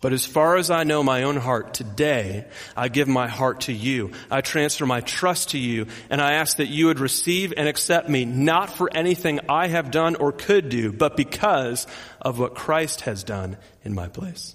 But 0.00 0.12
as 0.12 0.24
far 0.24 0.56
as 0.56 0.70
I 0.70 0.84
know 0.84 1.02
my 1.02 1.24
own 1.24 1.36
heart 1.36 1.74
today, 1.74 2.46
I 2.76 2.86
give 2.88 3.08
my 3.08 3.26
heart 3.26 3.62
to 3.62 3.72
you. 3.72 4.12
I 4.30 4.42
transfer 4.42 4.86
my 4.86 5.00
trust 5.00 5.50
to 5.50 5.58
you 5.58 5.88
and 6.08 6.20
I 6.20 6.34
ask 6.34 6.58
that 6.58 6.68
you 6.68 6.86
would 6.86 7.00
receive 7.00 7.52
and 7.56 7.66
accept 7.68 8.08
me 8.08 8.24
not 8.24 8.70
for 8.70 8.88
anything 8.94 9.40
I 9.48 9.66
have 9.66 9.90
done 9.90 10.14
or 10.14 10.30
could 10.30 10.68
do, 10.68 10.92
but 10.92 11.16
because 11.16 11.88
of 12.20 12.38
what 12.38 12.54
Christ 12.54 13.02
has 13.02 13.24
done 13.24 13.56
in 13.82 13.92
my 13.92 14.06
place. 14.06 14.54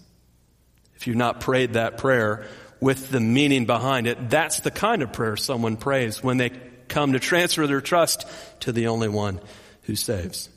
If 0.95 1.07
you've 1.07 1.17
not 1.17 1.41
prayed 1.41 1.73
that 1.73 1.97
prayer 1.97 2.47
with 2.79 3.09
the 3.09 3.19
meaning 3.19 3.65
behind 3.65 4.07
it, 4.07 4.29
that's 4.29 4.61
the 4.61 4.71
kind 4.71 5.01
of 5.01 5.11
prayer 5.11 5.35
someone 5.35 5.75
prays 5.75 6.23
when 6.23 6.37
they 6.37 6.51
come 6.87 7.13
to 7.13 7.19
transfer 7.19 7.67
their 7.67 7.81
trust 7.81 8.25
to 8.61 8.71
the 8.71 8.87
only 8.87 9.09
one 9.09 9.41
who 9.83 9.95
saves. 9.95 10.47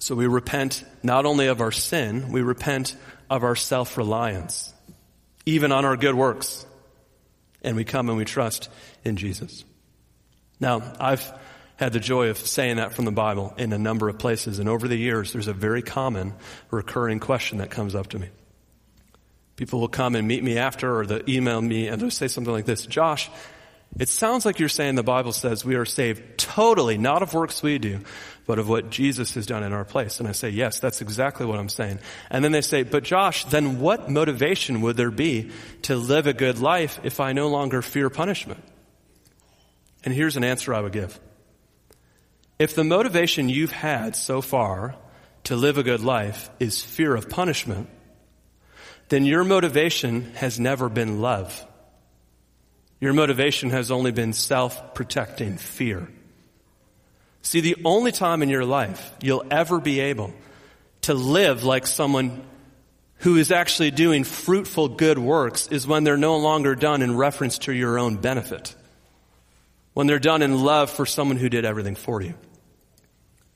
So 0.00 0.14
we 0.14 0.26
repent 0.26 0.84
not 1.02 1.26
only 1.26 1.46
of 1.46 1.60
our 1.60 1.72
sin, 1.72 2.32
we 2.32 2.42
repent 2.42 2.96
of 3.30 3.44
our 3.44 3.56
self-reliance, 3.56 4.72
even 5.46 5.72
on 5.72 5.84
our 5.84 5.96
good 5.96 6.14
works. 6.14 6.66
And 7.62 7.76
we 7.76 7.84
come 7.84 8.08
and 8.08 8.18
we 8.18 8.24
trust 8.24 8.68
in 9.04 9.16
Jesus. 9.16 9.64
Now, 10.60 10.92
I've 11.00 11.32
had 11.76 11.92
the 11.92 12.00
joy 12.00 12.28
of 12.28 12.38
saying 12.38 12.76
that 12.76 12.92
from 12.92 13.04
the 13.04 13.10
Bible 13.10 13.54
in 13.58 13.72
a 13.72 13.78
number 13.78 14.08
of 14.08 14.18
places, 14.18 14.58
and 14.58 14.68
over 14.68 14.86
the 14.86 14.96
years, 14.96 15.32
there's 15.32 15.48
a 15.48 15.52
very 15.52 15.82
common 15.82 16.34
recurring 16.70 17.20
question 17.20 17.58
that 17.58 17.70
comes 17.70 17.94
up 17.94 18.08
to 18.08 18.18
me. 18.18 18.28
People 19.56 19.80
will 19.80 19.88
come 19.88 20.14
and 20.14 20.28
meet 20.28 20.42
me 20.42 20.58
after, 20.58 20.98
or 20.98 21.06
they'll 21.06 21.28
email 21.28 21.60
me, 21.60 21.88
and 21.88 22.00
they'll 22.00 22.10
say 22.10 22.28
something 22.28 22.52
like 22.52 22.66
this 22.66 22.86
Josh, 22.86 23.30
it 23.98 24.08
sounds 24.08 24.44
like 24.44 24.58
you're 24.58 24.68
saying 24.68 24.96
the 24.96 25.04
Bible 25.04 25.32
says 25.32 25.64
we 25.64 25.76
are 25.76 25.84
saved 25.84 26.38
totally, 26.38 26.98
not 26.98 27.22
of 27.22 27.32
works 27.32 27.62
we 27.62 27.78
do, 27.78 28.00
but 28.46 28.58
of 28.58 28.68
what 28.68 28.90
Jesus 28.90 29.34
has 29.34 29.46
done 29.46 29.62
in 29.62 29.72
our 29.72 29.84
place. 29.84 30.20
And 30.20 30.28
I 30.28 30.32
say, 30.32 30.50
yes, 30.50 30.78
that's 30.78 31.00
exactly 31.00 31.46
what 31.46 31.58
I'm 31.58 31.68
saying. 31.68 31.98
And 32.30 32.44
then 32.44 32.52
they 32.52 32.60
say, 32.60 32.82
but 32.82 33.02
Josh, 33.02 33.44
then 33.46 33.80
what 33.80 34.10
motivation 34.10 34.82
would 34.82 34.96
there 34.96 35.10
be 35.10 35.50
to 35.82 35.96
live 35.96 36.26
a 36.26 36.34
good 36.34 36.58
life 36.58 37.00
if 37.02 37.20
I 37.20 37.32
no 37.32 37.48
longer 37.48 37.80
fear 37.82 38.10
punishment? 38.10 38.62
And 40.04 40.12
here's 40.12 40.36
an 40.36 40.44
answer 40.44 40.74
I 40.74 40.80
would 40.80 40.92
give. 40.92 41.18
If 42.58 42.74
the 42.74 42.84
motivation 42.84 43.48
you've 43.48 43.72
had 43.72 44.14
so 44.14 44.40
far 44.40 44.96
to 45.44 45.56
live 45.56 45.78
a 45.78 45.82
good 45.82 46.00
life 46.00 46.50
is 46.60 46.82
fear 46.82 47.14
of 47.14 47.30
punishment, 47.30 47.88
then 49.08 49.24
your 49.24 49.44
motivation 49.44 50.32
has 50.34 50.60
never 50.60 50.88
been 50.88 51.20
love. 51.20 51.66
Your 53.00 53.12
motivation 53.12 53.70
has 53.70 53.90
only 53.90 54.12
been 54.12 54.32
self-protecting 54.32 55.58
fear. 55.58 56.08
See, 57.44 57.60
the 57.60 57.76
only 57.84 58.10
time 58.10 58.42
in 58.42 58.48
your 58.48 58.64
life 58.64 59.12
you'll 59.20 59.44
ever 59.50 59.78
be 59.78 60.00
able 60.00 60.32
to 61.02 61.14
live 61.14 61.62
like 61.62 61.86
someone 61.86 62.42
who 63.18 63.36
is 63.36 63.52
actually 63.52 63.90
doing 63.90 64.24
fruitful 64.24 64.88
good 64.88 65.18
works 65.18 65.68
is 65.68 65.86
when 65.86 66.04
they're 66.04 66.16
no 66.16 66.38
longer 66.38 66.74
done 66.74 67.02
in 67.02 67.14
reference 67.16 67.58
to 67.58 67.72
your 67.72 67.98
own 67.98 68.16
benefit. 68.16 68.74
When 69.92 70.06
they're 70.06 70.18
done 70.18 70.40
in 70.40 70.64
love 70.64 70.90
for 70.90 71.04
someone 71.04 71.36
who 71.36 71.50
did 71.50 71.66
everything 71.66 71.96
for 71.96 72.22
you. 72.22 72.34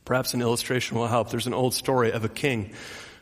Perhaps 0.04 0.34
an 0.34 0.42
illustration 0.42 0.98
will 0.98 1.08
help. 1.08 1.30
There's 1.30 1.46
an 1.46 1.54
old 1.54 1.72
story 1.72 2.12
of 2.12 2.24
a 2.24 2.28
king 2.28 2.74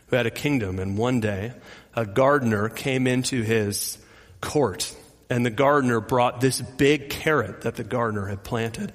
who 0.08 0.16
had 0.16 0.26
a 0.26 0.30
kingdom 0.32 0.80
and 0.80 0.99
one 0.99 1.20
day 1.20 1.52
a 1.94 2.04
gardener 2.04 2.68
came 2.68 3.06
into 3.06 3.42
his 3.42 3.99
court 4.40 4.94
and 5.30 5.46
the 5.46 5.50
gardener 5.50 6.00
brought 6.00 6.40
this 6.40 6.61
big 6.61 7.11
carrot 7.11 7.62
that 7.62 7.76
the 7.76 7.85
gardener 7.85 8.26
had 8.26 8.42
planted 8.42 8.92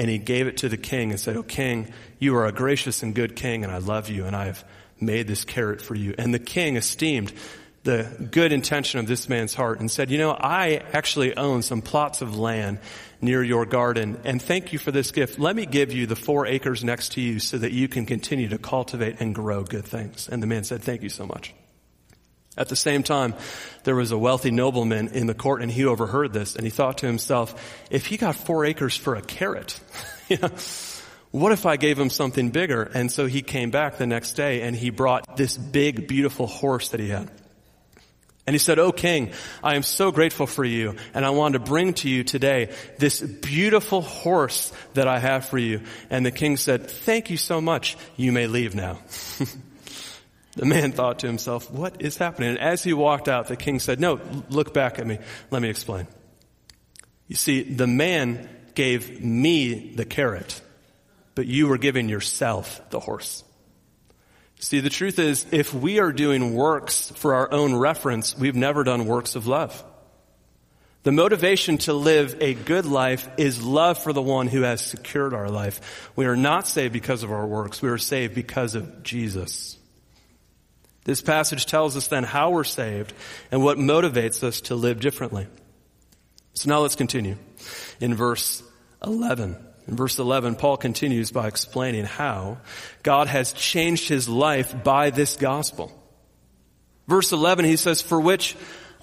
and 0.00 0.08
he 0.08 0.16
gave 0.16 0.46
it 0.46 0.56
to 0.56 0.70
the 0.70 0.78
king 0.78 1.10
and 1.10 1.20
said, 1.20 1.36
Oh, 1.36 1.42
king, 1.42 1.92
you 2.18 2.34
are 2.34 2.46
a 2.46 2.52
gracious 2.52 3.02
and 3.02 3.14
good 3.14 3.36
king, 3.36 3.64
and 3.64 3.70
I 3.70 3.76
love 3.76 4.08
you, 4.08 4.24
and 4.24 4.34
I 4.34 4.46
have 4.46 4.64
made 4.98 5.28
this 5.28 5.44
carrot 5.44 5.82
for 5.82 5.94
you. 5.94 6.14
And 6.16 6.32
the 6.32 6.38
king 6.38 6.76
esteemed 6.76 7.34
the 7.82 8.28
good 8.30 8.50
intention 8.50 8.98
of 8.98 9.06
this 9.06 9.28
man's 9.28 9.52
heart 9.52 9.78
and 9.78 9.90
said, 9.90 10.10
you 10.10 10.16
know, 10.16 10.30
I 10.30 10.80
actually 10.94 11.36
own 11.36 11.60
some 11.60 11.82
plots 11.82 12.22
of 12.22 12.38
land 12.38 12.78
near 13.20 13.42
your 13.42 13.66
garden 13.66 14.18
and 14.24 14.40
thank 14.40 14.72
you 14.72 14.78
for 14.78 14.90
this 14.90 15.10
gift. 15.10 15.38
Let 15.38 15.54
me 15.54 15.66
give 15.66 15.92
you 15.92 16.06
the 16.06 16.16
four 16.16 16.46
acres 16.46 16.82
next 16.82 17.12
to 17.12 17.20
you 17.20 17.38
so 17.38 17.58
that 17.58 17.72
you 17.72 17.86
can 17.86 18.06
continue 18.06 18.48
to 18.48 18.58
cultivate 18.58 19.20
and 19.20 19.34
grow 19.34 19.64
good 19.64 19.84
things. 19.84 20.28
And 20.30 20.42
the 20.42 20.46
man 20.46 20.64
said, 20.64 20.82
thank 20.82 21.02
you 21.02 21.10
so 21.10 21.26
much. 21.26 21.54
At 22.56 22.68
the 22.68 22.76
same 22.76 23.02
time, 23.02 23.34
there 23.84 23.94
was 23.94 24.10
a 24.10 24.18
wealthy 24.18 24.50
nobleman 24.50 25.08
in 25.08 25.26
the 25.26 25.34
court 25.34 25.62
and 25.62 25.70
he 25.70 25.84
overheard 25.84 26.32
this 26.32 26.56
and 26.56 26.64
he 26.64 26.70
thought 26.70 26.98
to 26.98 27.06
himself, 27.06 27.54
if 27.90 28.06
he 28.06 28.16
got 28.16 28.34
four 28.34 28.64
acres 28.64 28.96
for 28.96 29.14
a 29.14 29.22
carrot, 29.22 29.78
what 31.30 31.52
if 31.52 31.64
I 31.64 31.76
gave 31.76 31.98
him 31.98 32.10
something 32.10 32.50
bigger? 32.50 32.82
And 32.82 33.10
so 33.10 33.26
he 33.26 33.42
came 33.42 33.70
back 33.70 33.98
the 33.98 34.06
next 34.06 34.32
day 34.32 34.62
and 34.62 34.74
he 34.74 34.90
brought 34.90 35.36
this 35.36 35.56
big, 35.56 36.08
beautiful 36.08 36.48
horse 36.48 36.88
that 36.88 36.98
he 36.98 37.08
had. 37.08 37.30
And 38.48 38.54
he 38.54 38.58
said, 38.58 38.80
Oh 38.80 38.90
king, 38.90 39.30
I 39.62 39.76
am 39.76 39.84
so 39.84 40.10
grateful 40.10 40.48
for 40.48 40.64
you 40.64 40.96
and 41.14 41.24
I 41.24 41.30
want 41.30 41.52
to 41.52 41.60
bring 41.60 41.94
to 41.94 42.08
you 42.08 42.24
today 42.24 42.74
this 42.98 43.20
beautiful 43.20 44.02
horse 44.02 44.72
that 44.94 45.06
I 45.06 45.20
have 45.20 45.46
for 45.46 45.58
you. 45.58 45.82
And 46.10 46.26
the 46.26 46.32
king 46.32 46.56
said, 46.56 46.90
thank 46.90 47.30
you 47.30 47.36
so 47.36 47.60
much. 47.60 47.96
You 48.16 48.32
may 48.32 48.48
leave 48.48 48.74
now. 48.74 48.98
the 50.56 50.66
man 50.66 50.92
thought 50.92 51.20
to 51.20 51.26
himself, 51.26 51.70
what 51.70 52.02
is 52.02 52.16
happening? 52.16 52.50
And 52.50 52.58
as 52.58 52.82
he 52.82 52.92
walked 52.92 53.28
out, 53.28 53.48
the 53.48 53.56
king 53.56 53.78
said, 53.78 54.00
no, 54.00 54.20
look 54.48 54.74
back 54.74 54.98
at 54.98 55.06
me. 55.06 55.18
Let 55.50 55.62
me 55.62 55.68
explain. 55.68 56.06
You 57.28 57.36
see, 57.36 57.62
the 57.62 57.86
man 57.86 58.48
gave 58.74 59.22
me 59.22 59.94
the 59.94 60.04
carrot, 60.04 60.60
but 61.34 61.46
you 61.46 61.68
were 61.68 61.78
giving 61.78 62.08
yourself 62.08 62.80
the 62.90 63.00
horse. 63.00 63.44
See, 64.58 64.80
the 64.80 64.90
truth 64.90 65.18
is, 65.18 65.46
if 65.52 65.72
we 65.72 66.00
are 66.00 66.12
doing 66.12 66.54
works 66.54 67.10
for 67.16 67.34
our 67.34 67.52
own 67.52 67.74
reference, 67.74 68.36
we've 68.36 68.56
never 68.56 68.84
done 68.84 69.06
works 69.06 69.36
of 69.36 69.46
love. 69.46 69.84
The 71.02 71.12
motivation 71.12 71.78
to 71.78 71.94
live 71.94 72.36
a 72.42 72.52
good 72.52 72.84
life 72.84 73.26
is 73.38 73.62
love 73.62 74.02
for 74.02 74.12
the 74.12 74.20
one 74.20 74.48
who 74.48 74.60
has 74.62 74.82
secured 74.82 75.32
our 75.32 75.48
life. 75.48 76.10
We 76.14 76.26
are 76.26 76.36
not 76.36 76.68
saved 76.68 76.92
because 76.92 77.22
of 77.22 77.32
our 77.32 77.46
works. 77.46 77.80
We 77.80 77.88
are 77.88 77.96
saved 77.96 78.34
because 78.34 78.74
of 78.74 79.02
Jesus. 79.02 79.78
This 81.04 81.22
passage 81.22 81.66
tells 81.66 81.96
us 81.96 82.08
then 82.08 82.24
how 82.24 82.50
we're 82.50 82.64
saved 82.64 83.12
and 83.50 83.64
what 83.64 83.78
motivates 83.78 84.42
us 84.42 84.60
to 84.62 84.74
live 84.74 85.00
differently. 85.00 85.46
So 86.54 86.68
now 86.68 86.80
let's 86.80 86.96
continue 86.96 87.36
in 88.00 88.14
verse 88.14 88.62
11. 89.04 89.56
In 89.88 89.96
verse 89.96 90.18
11, 90.18 90.56
Paul 90.56 90.76
continues 90.76 91.32
by 91.32 91.48
explaining 91.48 92.04
how 92.04 92.58
God 93.02 93.28
has 93.28 93.52
changed 93.52 94.08
his 94.08 94.28
life 94.28 94.84
by 94.84 95.10
this 95.10 95.36
gospel. 95.36 95.90
Verse 97.08 97.32
11, 97.32 97.64
he 97.64 97.76
says, 97.76 98.00
for 98.02 98.20
which 98.20 98.56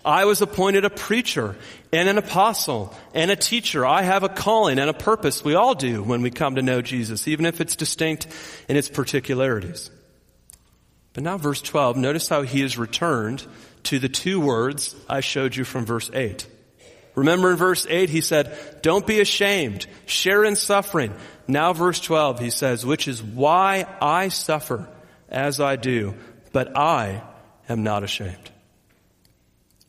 I 0.06 0.24
was 0.25 0.42
appointed 0.42 0.86
a 0.86 0.89
preacher 0.89 1.58
and 1.92 2.08
an 2.08 2.18
apostle 2.18 2.94
and 3.13 3.30
a 3.32 3.36
teacher. 3.36 3.86
I 3.86 4.04
have 4.04 4.24
a 4.24 4.30
calling 4.30 4.80
and 4.80 4.89
a 4.89 4.94
purpose. 4.94 5.44
We 5.44 5.56
all 5.56 5.75
do 5.75 6.01
when 6.04 6.22
we 6.22 6.32
come 6.32 6.56
to 6.56 6.62
know 6.62 6.82
Jesus, 6.82 7.27
even 7.27 7.46
if 7.46 7.60
it's 7.60 7.75
distinct 7.75 8.27
in 8.70 8.77
its 8.77 8.88
particularities. 8.88 9.89
But 11.17 11.24
now 11.24 11.39
verse 11.39 11.63
12, 11.63 11.97
notice 11.97 12.29
how 12.29 12.43
he 12.43 12.62
is 12.62 12.77
returned 12.77 13.43
to 13.86 13.97
the 13.97 14.07
two 14.07 14.39
words 14.39 14.95
I 15.09 15.21
showed 15.21 15.55
you 15.55 15.63
from 15.63 15.83
verse 15.83 16.12
8. 16.13 16.45
Remember 17.15 17.50
in 17.50 17.57
verse 17.57 17.88
8, 17.89 18.12
he 18.12 18.21
said, 18.21 18.55
don't 18.83 19.07
be 19.07 19.19
ashamed, 19.19 19.88
share 20.05 20.45
in 20.45 20.55
suffering. 20.55 21.12
Now 21.47 21.74
verse 21.74 22.00
12, 22.01 22.39
he 22.39 22.51
says, 22.51 22.86
which 22.86 23.07
is 23.07 23.24
why 23.24 23.88
I 24.00 24.27
suffer 24.27 24.88
as 25.27 25.59
I 25.59 25.75
do, 25.75 26.13
but 26.53 26.77
I 26.77 27.24
am 27.67 27.81
not 27.81 28.03
ashamed. 28.03 28.51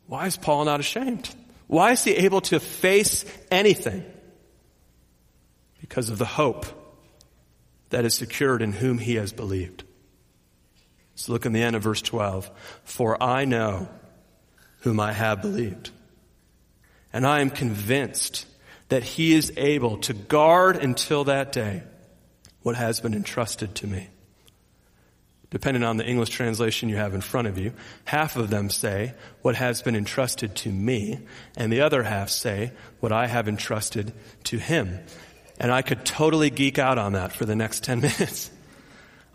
Why 0.06 0.28
is 0.28 0.38
Paul 0.38 0.64
not 0.64 0.80
ashamed? 0.80 1.28
Why 1.66 1.92
is 1.92 2.02
he 2.02 2.12
able 2.12 2.40
to 2.40 2.58
face 2.58 3.26
anything? 3.50 4.02
Because 5.82 6.08
of 6.08 6.16
the 6.16 6.24
hope 6.24 6.64
that 7.90 8.06
is 8.06 8.14
secured 8.14 8.62
in 8.62 8.72
whom 8.72 8.96
he 8.96 9.16
has 9.16 9.34
believed. 9.34 9.84
So 11.18 11.32
look 11.32 11.46
in 11.46 11.52
the 11.52 11.62
end 11.62 11.76
of 11.76 11.82
verse 11.82 12.02
12. 12.02 12.50
For 12.84 13.20
I 13.22 13.44
know 13.44 13.88
whom 14.80 15.00
I 15.00 15.12
have 15.12 15.42
believed 15.42 15.90
and 17.12 17.26
I 17.26 17.40
am 17.40 17.50
convinced 17.50 18.46
that 18.88 19.02
he 19.02 19.34
is 19.34 19.52
able 19.56 19.98
to 19.98 20.14
guard 20.14 20.76
until 20.76 21.24
that 21.24 21.52
day 21.52 21.82
what 22.62 22.76
has 22.76 23.00
been 23.00 23.14
entrusted 23.14 23.74
to 23.76 23.86
me. 23.86 24.08
Depending 25.50 25.82
on 25.82 25.96
the 25.96 26.06
English 26.06 26.28
translation 26.28 26.90
you 26.90 26.96
have 26.96 27.14
in 27.14 27.22
front 27.22 27.48
of 27.48 27.56
you, 27.56 27.72
half 28.04 28.36
of 28.36 28.50
them 28.50 28.68
say 28.68 29.14
what 29.40 29.54
has 29.54 29.80
been 29.80 29.96
entrusted 29.96 30.54
to 30.56 30.70
me, 30.70 31.20
and 31.56 31.72
the 31.72 31.80
other 31.80 32.02
half 32.02 32.28
say 32.28 32.72
what 33.00 33.12
I 33.12 33.26
have 33.26 33.48
entrusted 33.48 34.12
to 34.44 34.58
him. 34.58 35.00
And 35.58 35.72
I 35.72 35.80
could 35.80 36.04
totally 36.04 36.50
geek 36.50 36.78
out 36.78 36.98
on 36.98 37.14
that 37.14 37.32
for 37.32 37.46
the 37.46 37.56
next 37.56 37.82
10 37.82 38.00
minutes. 38.02 38.50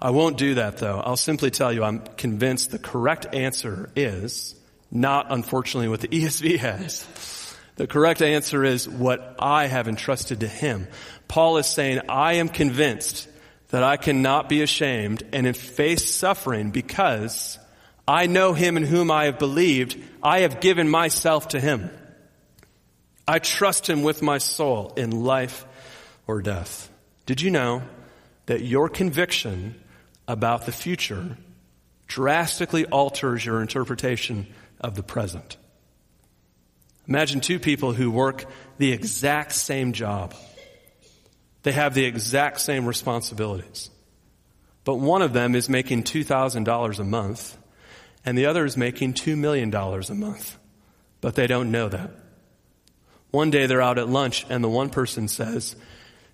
I 0.04 0.10
won't 0.10 0.38
do 0.38 0.56
that 0.56 0.80
though. 0.80 1.00
I'll 1.00 1.16
simply 1.16 1.50
tell 1.50 1.72
you 1.72 1.82
I'm 1.82 2.00
convinced 2.18 2.72
the 2.72 2.78
correct 2.78 3.34
answer 3.34 3.89
is 3.96 4.54
not 4.92 5.28
unfortunately 5.30 5.88
what 5.88 6.02
the 6.02 6.08
ESV 6.10 6.58
has. 6.58 7.08
The 7.78 7.88
correct 7.88 8.22
answer 8.22 8.66
is 8.66 8.88
what 8.88 9.38
I 9.39 9.68
have 9.68 9.88
entrusted 9.88 10.42
to 10.42 10.48
him. 10.48 10.89
Paul 11.30 11.56
is 11.56 11.68
saying, 11.68 12.02
I 12.10 12.34
am 12.34 12.50
convinced 12.50 13.30
that 13.70 13.82
I 13.82 13.96
cannot 13.96 14.50
be 14.50 14.62
ashamed 14.62 15.24
and 15.32 15.48
in 15.48 15.54
face 15.54 16.13
suffering 16.13 16.72
because 16.72 17.58
I 18.06 18.28
know 18.28 18.52
him 18.52 18.76
in 18.76 18.84
whom 18.84 19.10
I 19.10 19.26
have 19.26 19.39
believed. 19.39 19.98
I 20.22 20.39
have 20.39 20.60
given 20.60 20.89
myself 20.89 21.48
to 21.50 21.62
him. 21.62 21.89
I 23.26 23.39
trust 23.39 23.89
him 23.89 24.04
with 24.04 24.22
my 24.22 24.39
soul 24.39 24.94
in 24.98 25.24
life 25.24 25.66
or 26.28 26.42
death. 26.42 26.92
Did 27.26 27.42
you 27.42 27.52
know 27.52 27.84
that 28.48 28.62
your 28.62 28.89
conviction 28.89 29.80
about 30.28 30.66
the 30.66 30.72
future 30.72 31.38
drastically 32.08 32.86
alters 32.86 33.46
your 33.46 33.62
interpretation 33.62 34.48
of 34.80 34.96
the 34.96 35.04
present? 35.04 35.58
Imagine 37.08 37.42
two 37.42 37.60
people 37.60 37.94
who 37.94 38.10
work 38.12 38.46
the 38.78 38.92
exact 38.92 39.54
same 39.54 39.94
job. 39.94 40.34
They 41.64 41.72
have 41.72 41.94
the 41.94 42.06
exact 42.06 42.62
same 42.62 42.86
responsibilities. 42.86 43.90
But 44.84 44.96
one 44.96 45.22
of 45.22 45.34
them 45.34 45.56
is 45.56 45.70
making 45.70 46.04
$2,000 46.04 47.00
a 47.00 47.04
month 47.04 47.58
and 48.26 48.38
the 48.38 48.46
other 48.46 48.66
is 48.66 48.78
making 48.78 49.14
$2 49.14 49.38
million 49.38 49.74
a 49.74 50.14
month. 50.14 50.58
But 51.22 51.36
they 51.36 51.48
don't 51.48 51.72
know 51.72 51.90
that. 51.90 52.12
One 53.32 53.50
day 53.50 53.66
they're 53.66 53.82
out 53.82 53.98
at 53.98 54.10
lunch 54.10 54.46
and 54.50 54.64
the 54.64 54.70
one 54.70 54.90
person 54.90 55.28
says, 55.28 55.76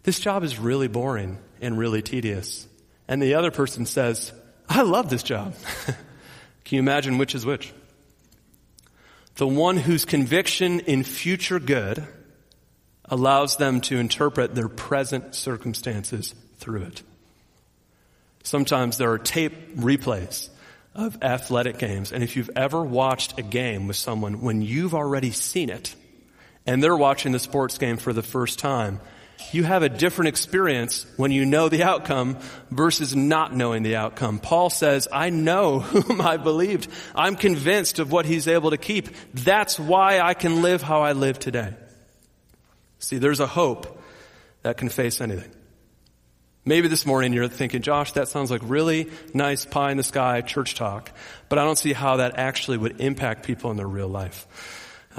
this 0.04 0.20
job 0.20 0.44
is 0.44 0.60
really 0.60 0.88
boring 0.88 1.38
and 1.62 1.78
really 1.78 2.02
tedious. 2.02 2.68
And 3.10 3.22
the 3.22 3.34
other 3.34 3.52
person 3.52 3.86
says, 3.86 4.32
I 4.70 4.84
love 4.84 5.10
this 5.10 5.24
job. 5.24 5.54
Can 6.64 6.76
you 6.76 6.80
imagine 6.80 7.18
which 7.18 7.36
is 7.36 7.46
which? 7.46 7.74
the 9.40 9.48
one 9.48 9.78
whose 9.78 10.04
conviction 10.04 10.82
in 10.82 11.02
future 11.02 11.60
good 11.62 12.06
allows 13.06 13.56
them 13.56 13.80
to 13.80 13.98
interpret 13.98 14.54
their 14.54 14.68
present 14.68 15.34
circumstances 15.34 16.36
through 16.58 16.82
it. 16.82 17.02
Sometimes 18.44 18.98
there 18.98 19.12
are 19.12 19.18
tape 19.18 19.78
replays 19.78 20.50
of 20.94 21.24
athletic 21.24 21.78
games, 21.78 22.12
and 22.12 22.22
if 22.22 22.36
you've 22.36 22.50
ever 22.54 22.84
watched 22.84 23.40
a 23.40 23.42
game 23.42 23.88
with 23.88 23.96
someone 23.96 24.42
when 24.42 24.62
you've 24.62 24.94
already 24.94 25.32
seen 25.32 25.70
it, 25.70 25.96
and 26.66 26.84
they're 26.84 26.98
watching 26.98 27.32
the 27.32 27.40
sports 27.40 27.78
game 27.78 27.96
for 27.96 28.12
the 28.12 28.22
first 28.22 28.60
time, 28.60 29.00
you 29.52 29.64
have 29.64 29.84
a 29.84 29.90
different 29.90 30.30
experience 30.30 31.06
when 31.18 31.32
you 31.32 31.46
know 31.46 31.70
the 31.70 31.84
outcome 31.84 32.38
versus 32.70 33.16
not 33.16 33.56
knowing 33.56 33.84
the 33.84 33.96
outcome. 33.96 34.40
Paul 34.40 34.70
says, 34.70 35.08
I 35.12 35.30
know 35.30 35.80
whom 35.80 36.22
I 36.22 36.38
believed. 36.38 36.88
I'm 37.16 37.36
convinced 37.36 38.00
of 38.00 38.12
what 38.12 38.26
he's 38.26 38.48
able 38.48 38.72
to 38.72 38.78
keep. 38.78 39.10
That's 39.34 39.80
why 39.80 40.20
I 40.20 40.34
can 40.34 40.62
live 40.62 40.82
how 40.82 41.02
I 41.02 41.14
live 41.14 41.40
today. 41.40 41.74
See, 43.00 43.18
there's 43.18 43.40
a 43.40 43.48
hope 43.48 44.02
that 44.62 44.78
can 44.78 44.90
face 44.90 45.22
anything. 45.22 45.52
Maybe 46.66 46.88
this 46.88 47.06
morning 47.06 47.34
you're 47.34 47.48
thinking, 47.48 47.82
Josh, 47.82 48.12
that 48.12 48.28
sounds 48.28 48.52
like 48.52 48.62
really 48.64 49.10
nice 49.34 49.66
pie 49.66 49.92
in 49.92 49.98
the 49.98 50.04
sky 50.04 50.42
church 50.42 50.76
talk, 50.76 51.12
but 51.48 51.58
I 51.58 51.64
don't 51.64 51.78
see 51.78 51.94
how 51.94 52.18
that 52.18 52.38
actually 52.38 52.78
would 52.78 53.02
impact 53.02 53.46
people 53.46 53.72
in 53.72 53.78
their 53.78 53.88
real 53.88 54.10
life. 54.10 54.46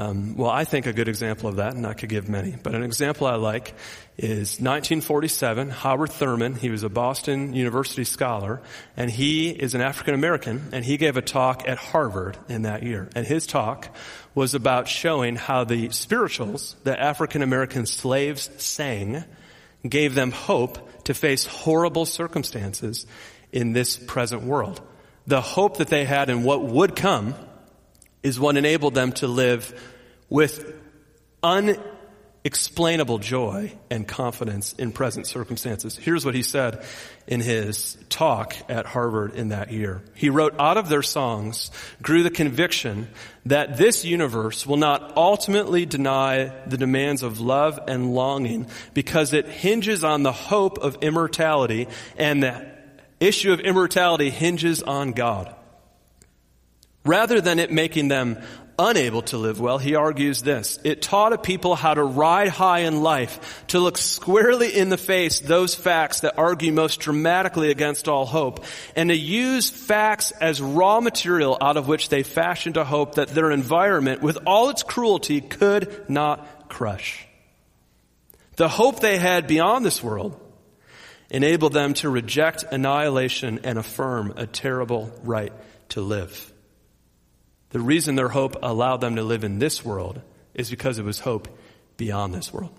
Um, 0.01 0.35
well, 0.35 0.49
I 0.49 0.65
think 0.65 0.87
a 0.87 0.95
good 0.95 1.09
example 1.09 1.51
of 1.51 1.57
that, 1.57 1.75
and 1.75 1.87
I 1.87 1.93
could 1.93 2.09
give 2.09 2.27
many, 2.27 2.57
but 2.63 2.75
an 2.75 2.83
example 2.83 3.27
I 3.27 3.35
like 3.35 3.75
is 4.17 4.59
1947. 4.59 5.69
Howard 5.69 6.11
Thurman, 6.11 6.55
he 6.55 6.71
was 6.71 6.85
a 6.85 6.89
Boston 6.89 7.53
University 7.53 8.05
scholar, 8.05 8.63
and 8.97 9.11
he 9.11 9.51
is 9.51 9.75
an 9.75 9.83
African 9.83 10.15
American, 10.15 10.71
and 10.73 10.87
he 10.87 10.97
gave 10.97 11.19
a 11.19 11.23
talk 11.23 11.69
at 11.69 11.77
Harvard 11.77 12.39
in 12.49 12.63
that 12.63 12.83
year. 12.83 13.11
And 13.15 13.27
his 13.27 13.47
talk 13.47 13.95
was 14.35 14.55
about 14.55 14.89
showing 14.89 15.37
how 15.37 15.65
the 15.65 15.91
spirituals 15.91 16.77
that 16.85 16.99
African 16.99 17.43
American 17.43 17.85
slaves 17.85 18.49
sang 18.57 19.25
gave 19.87 20.15
them 20.15 20.31
hope 20.31 21.05
to 21.05 21.13
face 21.13 21.45
horrible 21.45 22.07
circumstances 22.07 23.07
in 23.53 23.75
this 23.75 23.99
present 23.99 24.45
world. 24.45 24.81
The 25.27 25.43
hope 25.43 25.77
that 25.77 25.89
they 25.89 26.07
had 26.07 26.31
in 26.31 26.43
what 26.43 26.63
would 26.63 26.97
come 26.97 27.35
is 28.23 28.39
what 28.39 28.57
enabled 28.57 28.95
them 28.95 29.13
to 29.13 29.27
live 29.27 29.75
with 30.31 30.73
unexplainable 31.43 33.19
joy 33.19 33.77
and 33.91 34.07
confidence 34.07 34.73
in 34.75 34.93
present 34.93 35.27
circumstances. 35.27 35.97
Here's 35.97 36.25
what 36.25 36.35
he 36.35 36.43
said 36.43 36.85
in 37.27 37.41
his 37.41 37.99
talk 38.09 38.55
at 38.69 38.87
Harvard 38.87 39.35
in 39.35 39.49
that 39.49 39.73
year. 39.73 40.03
He 40.15 40.31
wrote, 40.31 40.55
out 40.59 40.77
of 40.77 40.89
their 40.89 41.03
songs 41.03 41.71
grew 42.01 42.23
the 42.23 42.31
conviction 42.31 43.09
that 43.45 43.77
this 43.77 44.05
universe 44.05 44.67
will 44.67 44.77
not 44.77 45.17
ultimately 45.17 45.85
deny 45.85 46.53
the 46.67 46.79
demands 46.79 47.23
of 47.23 47.41
love 47.41 47.81
and 47.89 48.15
longing 48.15 48.69
because 48.95 49.33
it 49.33 49.47
hinges 49.47 50.05
on 50.05 50.23
the 50.23 50.33
hope 50.33 50.79
of 50.79 50.99
immortality 51.03 51.89
and 52.17 52.43
the 52.43 52.71
issue 53.19 53.53
of 53.53 53.61
immortality 53.61 54.31
hinges 54.31 54.83
on 54.83 55.13
God. 55.13 55.55
Rather 57.05 57.41
than 57.41 57.59
it 57.59 57.73
making 57.73 58.09
them 58.09 58.39
unable 58.81 59.21
to 59.21 59.37
live 59.37 59.61
well, 59.61 59.77
he 59.77 59.95
argues 59.95 60.41
this. 60.41 60.79
It 60.85 61.03
taught 61.03 61.35
a 61.35 61.39
people 61.39 61.75
how 61.75 61.93
to 61.93 62.03
ride 62.03 62.49
high 62.49 62.81
in 62.81 63.03
life, 63.03 63.65
to 63.69 63.79
look 63.79 63.99
squarely 63.99 64.75
in 64.75 64.89
the 64.89 64.97
face 64.97 65.41
those 65.41 65.75
facts 65.75 66.21
that 66.21 66.39
argue 66.39 66.73
most 66.73 67.01
dramatically 67.01 67.71
against 67.71 68.09
all 68.09 68.25
hope, 68.25 68.65
and 68.97 69.11
to 69.11 69.17
use 69.17 69.69
facts 69.69 70.31
as 70.33 70.63
raw 70.63 71.01
material 71.01 71.59
out 71.61 71.77
of 71.77 71.89
which 71.89 72.09
they 72.09 72.23
fashioned 72.23 72.79
a 72.79 72.85
hope 72.85 73.17
that 73.17 73.29
their 73.29 73.51
environment, 73.51 74.23
with 74.23 74.39
all 74.47 74.71
its 74.71 74.83
cruelty, 74.83 75.41
could 75.43 76.09
not 76.09 76.69
crush. 76.71 77.27
The 78.57 78.69
hope 78.69 79.01
they 79.01 79.19
had 79.19 79.47
beyond 79.47 79.85
this 79.85 80.03
world 80.03 80.41
enabled 81.31 81.75
them 81.75 81.95
to 81.95 82.09
reject 82.09 82.65
annihilation 82.73 83.61
and 83.65 83.79
affirm 83.79 84.33
a 84.37 84.47
terrible 84.47 85.13
right 85.23 85.53
to 85.91 86.01
live. 86.01 86.53
The 87.71 87.81
reason 87.81 88.15
their 88.15 88.29
hope 88.29 88.57
allowed 88.63 89.01
them 89.01 89.17
to 89.17 89.23
live 89.23 89.45
in 89.45 89.59
this 89.59 89.85
world 89.85 90.21
is 90.55 90.71
because 90.71 90.99
it 90.99 91.05
was 91.05 91.21
hope 91.21 91.49
beyond 91.97 92.35
this 92.35 92.53
world. 92.53 92.73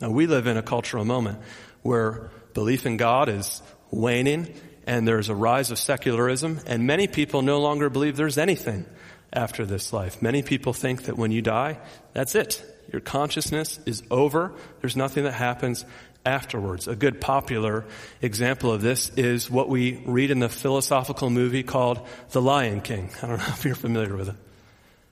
Now, 0.00 0.10
we 0.10 0.26
live 0.26 0.46
in 0.46 0.56
a 0.56 0.62
cultural 0.62 1.04
moment 1.04 1.38
where 1.82 2.30
belief 2.52 2.86
in 2.86 2.96
God 2.96 3.28
is 3.28 3.62
waning 3.90 4.54
and 4.86 5.06
there's 5.08 5.28
a 5.28 5.34
rise 5.34 5.70
of 5.70 5.78
secularism, 5.78 6.60
and 6.66 6.86
many 6.86 7.06
people 7.06 7.40
no 7.40 7.60
longer 7.60 7.88
believe 7.88 8.16
there's 8.16 8.36
anything 8.36 8.84
after 9.32 9.64
this 9.64 9.92
life. 9.92 10.20
Many 10.20 10.42
people 10.42 10.72
think 10.72 11.04
that 11.04 11.16
when 11.16 11.30
you 11.30 11.40
die, 11.40 11.78
that's 12.12 12.34
it. 12.34 12.62
Your 12.92 13.00
consciousness 13.00 13.80
is 13.86 14.02
over. 14.10 14.52
There's 14.80 14.96
nothing 14.96 15.24
that 15.24 15.32
happens 15.32 15.86
afterwards. 16.24 16.88
A 16.88 16.96
good 16.96 17.20
popular 17.20 17.84
example 18.22 18.72
of 18.72 18.82
this 18.82 19.10
is 19.10 19.50
what 19.50 19.68
we 19.68 20.02
read 20.06 20.30
in 20.30 20.38
the 20.38 20.48
philosophical 20.48 21.30
movie 21.30 21.62
called 21.62 22.06
The 22.30 22.42
Lion 22.42 22.80
King. 22.80 23.10
I 23.22 23.26
don't 23.26 23.38
know 23.38 23.44
if 23.48 23.64
you're 23.64 23.74
familiar 23.74 24.16
with 24.16 24.30
it. 24.30 24.36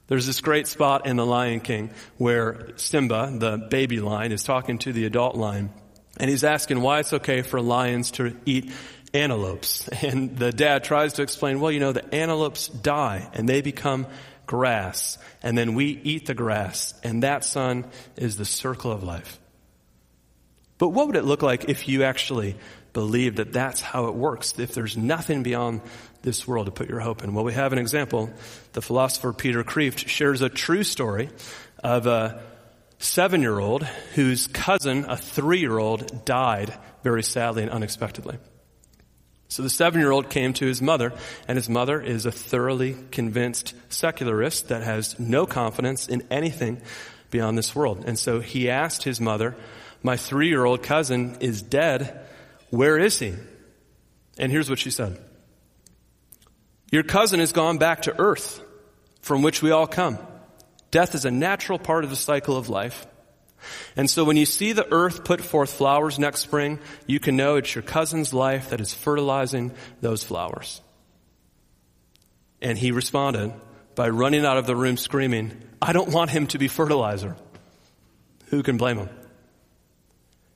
There's 0.09 0.27
this 0.27 0.41
great 0.41 0.67
spot 0.67 1.07
in 1.07 1.17
The 1.17 1.27
Lion 1.27 1.61
King 1.61 1.91
where 2.19 2.77
Simba, 2.77 3.33
the 3.35 3.57
baby 3.57 4.01
lion, 4.01 4.33
is 4.33 4.45
talking 4.45 4.79
to 4.79 4.93
the 4.93 5.05
adult 5.05 5.37
lion 5.37 5.71
and 6.19 6.29
he's 6.29 6.45
asking 6.45 6.83
why 6.83 7.01
it's 7.01 7.13
okay 7.13 7.43
for 7.43 7.61
lions 7.61 8.11
to 8.13 8.37
eat 8.45 8.73
antelopes. 9.15 9.89
And 10.03 10.37
the 10.37 10.53
dad 10.53 10.85
tries 10.85 11.15
to 11.15 11.23
explain, 11.23 11.61
well, 11.61 11.73
you 11.73 11.81
know, 11.81 11.93
the 11.93 12.15
antelopes 12.15 12.69
die 12.69 13.29
and 13.33 13.49
they 13.49 13.61
become 13.61 14.07
grass 14.47 15.19
and 15.43 15.57
then 15.57 15.75
we 15.75 15.87
eat 15.87 16.27
the 16.27 16.35
grass 16.35 16.95
and 17.03 17.23
that 17.23 17.45
son 17.45 17.87
is 18.17 18.37
the 18.37 18.45
circle 18.45 18.91
of 18.91 19.03
life. 19.03 19.39
But 20.83 20.89
what 20.89 21.07
would 21.07 21.15
it 21.15 21.25
look 21.25 21.43
like 21.43 21.69
if 21.69 21.87
you 21.87 22.03
actually 22.03 22.57
believed 22.93 23.37
that 23.37 23.53
that's 23.53 23.81
how 23.81 24.07
it 24.07 24.17
works? 24.17 24.59
If 24.59 24.75
there's 24.75 24.97
nothing 24.97 25.45
beyond 25.45 25.81
this 26.23 26.45
world 26.45 26.67
to 26.67 26.73
put 26.73 26.89
your 26.89 26.99
hope 26.99 27.23
in? 27.23 27.35
Well, 27.35 27.45
we 27.45 27.53
have 27.53 27.73
an 27.73 27.79
example. 27.79 28.31
The 28.73 28.83
philosopher 28.83 29.33
Peter 29.33 29.63
Kreeft 29.63 30.09
shares 30.09 30.43
a 30.43 30.49
true 30.49 30.83
story 30.83 31.31
of 31.85 32.09
a 32.09 32.43
seven 32.99 33.43
year 33.43 33.61
old 33.61 33.85
whose 34.17 34.49
cousin, 34.49 35.05
a 35.09 35.17
three 35.17 35.61
year 35.61 35.79
old, 35.79 36.25
died 36.25 36.77
very 37.05 37.23
sadly 37.23 37.63
and 37.63 37.71
unexpectedly. 37.71 38.39
So 39.47 39.63
the 39.63 39.71
seven 39.71 40.01
year 40.01 40.11
old 40.11 40.31
came 40.31 40.53
to 40.55 40.67
his 40.67 40.83
mother, 40.83 41.13
and 41.47 41.57
his 41.57 41.69
mother 41.69 42.01
is 42.01 42.27
a 42.27 42.33
thoroughly 42.33 42.97
convinced 43.13 43.73
secularist 43.89 44.67
that 44.71 44.83
has 44.83 45.17
no 45.21 45.47
confidence 45.47 46.09
in 46.09 46.25
anything 46.29 46.83
beyond 47.31 47.57
this 47.57 47.73
world. 47.73 48.03
And 48.05 48.19
so 48.19 48.41
he 48.41 48.69
asked 48.69 49.05
his 49.05 49.21
mother, 49.21 49.55
my 50.03 50.17
three 50.17 50.49
year 50.49 50.65
old 50.65 50.83
cousin 50.83 51.37
is 51.41 51.63
dead. 51.63 52.27
Where 52.71 52.99
is 52.99 53.19
he? 53.19 53.35
And 54.39 54.51
here's 54.51 54.71
what 54.71 54.79
she 54.79 54.91
said. 54.91 55.19
Your 56.91 57.03
cousin 57.03 57.41
has 57.41 57.53
gone 57.53 57.79
back 57.79 58.03
to 58.03 58.21
earth 58.21 58.61
from 59.23 59.43
which 59.43 59.63
we 59.63 59.71
all 59.71 59.87
come. 59.87 60.19
Death 60.91 61.15
is 61.15 61.25
a 61.25 61.31
natural 61.31 61.79
part 61.79 62.05
of 62.05 62.11
the 62.11 62.17
cycle 62.17 62.57
of 62.57 62.69
life. 62.69 63.07
And 63.97 64.11
so 64.11 64.25
when 64.25 64.37
you 64.37 64.45
see 64.45 64.73
the 64.73 64.91
earth 64.93 65.25
put 65.25 65.41
forth 65.41 65.73
flowers 65.73 66.19
next 66.19 66.41
spring, 66.41 66.81
you 67.07 67.21
can 67.21 67.37
know 67.37 67.57
it's 67.57 67.75
your 67.75 67.83
cousin's 67.83 68.35
life 68.35 68.71
that 68.71 68.81
is 68.81 68.93
fertilizing 68.93 69.73
those 70.01 70.23
flowers. 70.23 70.81
And 72.61 72.77
he 72.77 72.91
responded 72.91 73.53
by 73.95 74.09
running 74.09 74.45
out 74.45 74.57
of 74.57 74.67
the 74.67 74.77
room 74.77 74.97
screaming, 74.97 75.53
I 75.81 75.93
don't 75.93 76.13
want 76.13 76.31
him 76.31 76.47
to 76.49 76.59
be 76.59 76.69
fertilizer. 76.69 77.37
Who 78.47 78.63
can 78.63 78.77
blame 78.77 78.99
him? 78.99 79.09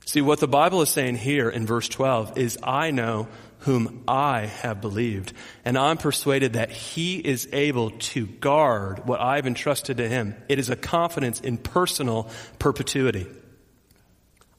See, 0.07 0.21
what 0.21 0.39
the 0.39 0.47
Bible 0.47 0.81
is 0.81 0.89
saying 0.89 1.17
here 1.17 1.49
in 1.49 1.65
verse 1.65 1.89
12 1.89 2.37
is, 2.37 2.57
I 2.63 2.91
know 2.91 3.27
whom 3.59 4.05
I 4.07 4.45
have 4.45 4.79
believed, 4.79 5.33
and 5.65 5.77
I'm 5.77 5.97
persuaded 5.97 6.53
that 6.53 6.71
he 6.71 7.17
is 7.17 7.49
able 7.51 7.91
to 7.91 8.25
guard 8.25 9.05
what 9.05 9.19
I've 9.19 9.45
entrusted 9.45 9.97
to 9.97 10.07
him. 10.07 10.33
It 10.47 10.59
is 10.59 10.69
a 10.69 10.77
confidence 10.77 11.41
in 11.41 11.57
personal 11.57 12.29
perpetuity. 12.57 13.27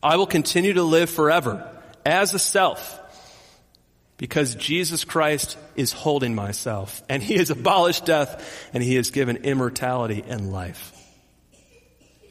I 0.02 0.16
will 0.16 0.26
continue 0.26 0.74
to 0.74 0.82
live 0.82 1.08
forever 1.08 1.66
as 2.04 2.34
a 2.34 2.38
self 2.38 3.00
because 4.18 4.54
Jesus 4.54 5.04
Christ 5.04 5.56
is 5.76 5.94
holding 5.94 6.34
myself 6.34 7.02
and 7.08 7.22
he 7.22 7.38
has 7.38 7.48
abolished 7.58 8.04
death 8.04 8.68
and 8.74 8.82
he 8.82 8.96
has 8.96 9.10
given 9.10 9.38
immortality 9.38 10.22
and 10.28 10.52
life. 10.52 10.92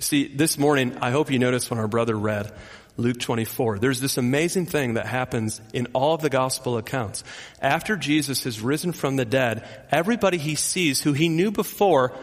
See, 0.01 0.27
this 0.27 0.59
morning, 0.59 0.99
I 1.01 1.09
hope 1.09 1.31
you 1.31 1.39
noticed 1.39 1.71
when 1.71 1.79
our 1.79 1.87
brother 1.87 2.15
read 2.15 2.53
Luke 2.97 3.19
24. 3.19 3.79
There's 3.79 4.01
this 4.01 4.17
amazing 4.17 4.65
thing 4.65 4.95
that 4.95 5.05
happens 5.05 5.61
in 5.71 5.87
all 5.93 6.15
of 6.15 6.21
the 6.21 6.29
gospel 6.29 6.77
accounts. 6.77 7.23
After 7.61 7.95
Jesus 7.95 8.43
has 8.43 8.59
risen 8.59 8.91
from 8.91 9.15
the 9.15 9.25
dead, 9.25 9.67
everybody 9.91 10.37
he 10.37 10.55
sees 10.55 11.01
who 11.01 11.13
he 11.13 11.29
knew 11.29 11.51
before 11.51 12.13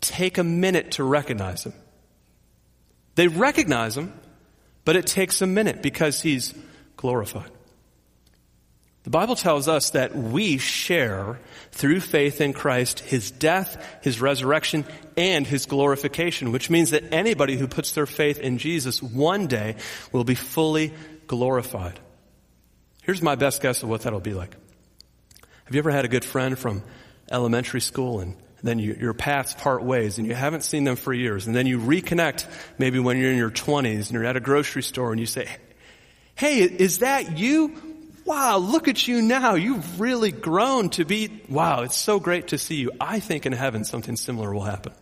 take 0.00 0.38
a 0.38 0.44
minute 0.44 0.92
to 0.92 1.04
recognize 1.04 1.64
him. 1.64 1.72
They 3.14 3.28
recognize 3.28 3.96
him, 3.96 4.12
but 4.84 4.94
it 4.94 5.06
takes 5.06 5.42
a 5.42 5.46
minute 5.46 5.82
because 5.82 6.20
he's 6.20 6.54
glorified. 6.96 7.50
The 9.08 9.12
Bible 9.12 9.36
tells 9.36 9.68
us 9.68 9.92
that 9.92 10.14
we 10.14 10.58
share 10.58 11.38
through 11.70 12.00
faith 12.00 12.42
in 12.42 12.52
Christ 12.52 13.00
his 13.00 13.30
death, 13.30 13.82
his 14.02 14.20
resurrection, 14.20 14.84
and 15.16 15.46
his 15.46 15.64
glorification, 15.64 16.52
which 16.52 16.68
means 16.68 16.90
that 16.90 17.04
anybody 17.10 17.56
who 17.56 17.68
puts 17.68 17.92
their 17.92 18.04
faith 18.04 18.38
in 18.38 18.58
Jesus 18.58 19.02
one 19.02 19.46
day 19.46 19.76
will 20.12 20.24
be 20.24 20.34
fully 20.34 20.92
glorified. 21.26 21.98
Here's 23.02 23.22
my 23.22 23.34
best 23.34 23.62
guess 23.62 23.82
of 23.82 23.88
what 23.88 24.02
that'll 24.02 24.20
be 24.20 24.34
like. 24.34 24.54
Have 25.64 25.74
you 25.74 25.78
ever 25.78 25.90
had 25.90 26.04
a 26.04 26.08
good 26.08 26.22
friend 26.22 26.58
from 26.58 26.82
elementary 27.30 27.80
school 27.80 28.20
and 28.20 28.36
then 28.62 28.78
you, 28.78 28.92
your 28.92 29.14
paths 29.14 29.54
part 29.54 29.82
ways 29.82 30.18
and 30.18 30.26
you 30.26 30.34
haven't 30.34 30.64
seen 30.64 30.84
them 30.84 30.96
for 30.96 31.14
years 31.14 31.46
and 31.46 31.56
then 31.56 31.66
you 31.66 31.78
reconnect 31.78 32.44
maybe 32.76 32.98
when 32.98 33.16
you're 33.16 33.30
in 33.30 33.38
your 33.38 33.50
20s 33.50 34.00
and 34.00 34.10
you're 34.10 34.26
at 34.26 34.36
a 34.36 34.40
grocery 34.40 34.82
store 34.82 35.12
and 35.12 35.18
you 35.18 35.24
say, 35.24 35.48
Hey, 36.34 36.58
is 36.60 36.98
that 36.98 37.38
you? 37.38 37.87
Wow, 38.28 38.58
look 38.58 38.88
at 38.88 39.08
you 39.08 39.22
now. 39.22 39.54
You've 39.54 39.98
really 40.00 40.30
grown 40.30 40.90
to 40.90 41.06
be, 41.06 41.42
wow, 41.48 41.80
it's 41.80 41.96
so 41.96 42.20
great 42.20 42.48
to 42.48 42.58
see 42.58 42.76
you. 42.76 42.92
I 43.00 43.20
think 43.20 43.46
in 43.46 43.52
heaven 43.52 43.84
something 43.84 44.16
similar 44.16 44.52
will 44.52 44.64
happen. 44.64 44.92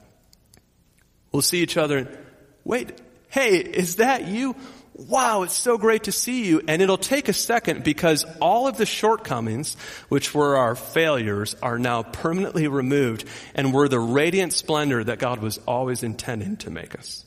We'll 1.32 1.42
see 1.42 1.58
each 1.58 1.76
other 1.76 1.98
and, 1.98 2.18
wait, 2.64 2.92
hey, 3.28 3.58
is 3.58 3.96
that 3.96 4.28
you? 4.28 4.54
Wow, 4.94 5.42
it's 5.42 5.56
so 5.56 5.76
great 5.76 6.04
to 6.04 6.12
see 6.12 6.46
you. 6.46 6.62
And 6.68 6.80
it'll 6.80 6.96
take 6.96 7.28
a 7.28 7.32
second 7.32 7.82
because 7.82 8.24
all 8.40 8.68
of 8.68 8.78
the 8.78 8.86
shortcomings, 8.86 9.74
which 10.08 10.32
were 10.32 10.56
our 10.56 10.76
failures, 10.76 11.56
are 11.60 11.80
now 11.80 12.04
permanently 12.04 12.68
removed 12.68 13.24
and 13.56 13.74
we're 13.74 13.88
the 13.88 14.00
radiant 14.00 14.52
splendor 14.52 15.02
that 15.02 15.18
God 15.18 15.40
was 15.40 15.58
always 15.66 16.04
intending 16.04 16.58
to 16.58 16.70
make 16.70 16.96
us. 16.96 17.24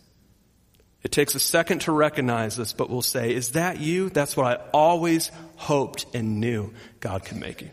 It 1.02 1.12
takes 1.12 1.34
a 1.34 1.40
second 1.40 1.82
to 1.82 1.92
recognize 1.92 2.58
this, 2.58 2.74
but 2.74 2.90
we'll 2.90 3.02
say, 3.02 3.34
is 3.34 3.52
that 3.54 3.80
you? 3.80 4.10
That's 4.10 4.36
what 4.36 4.46
I 4.46 4.64
always 4.72 5.32
hoped 5.56 6.06
and 6.14 6.40
knew 6.40 6.74
God 7.00 7.24
could 7.24 7.38
make 7.38 7.62
you. 7.62 7.70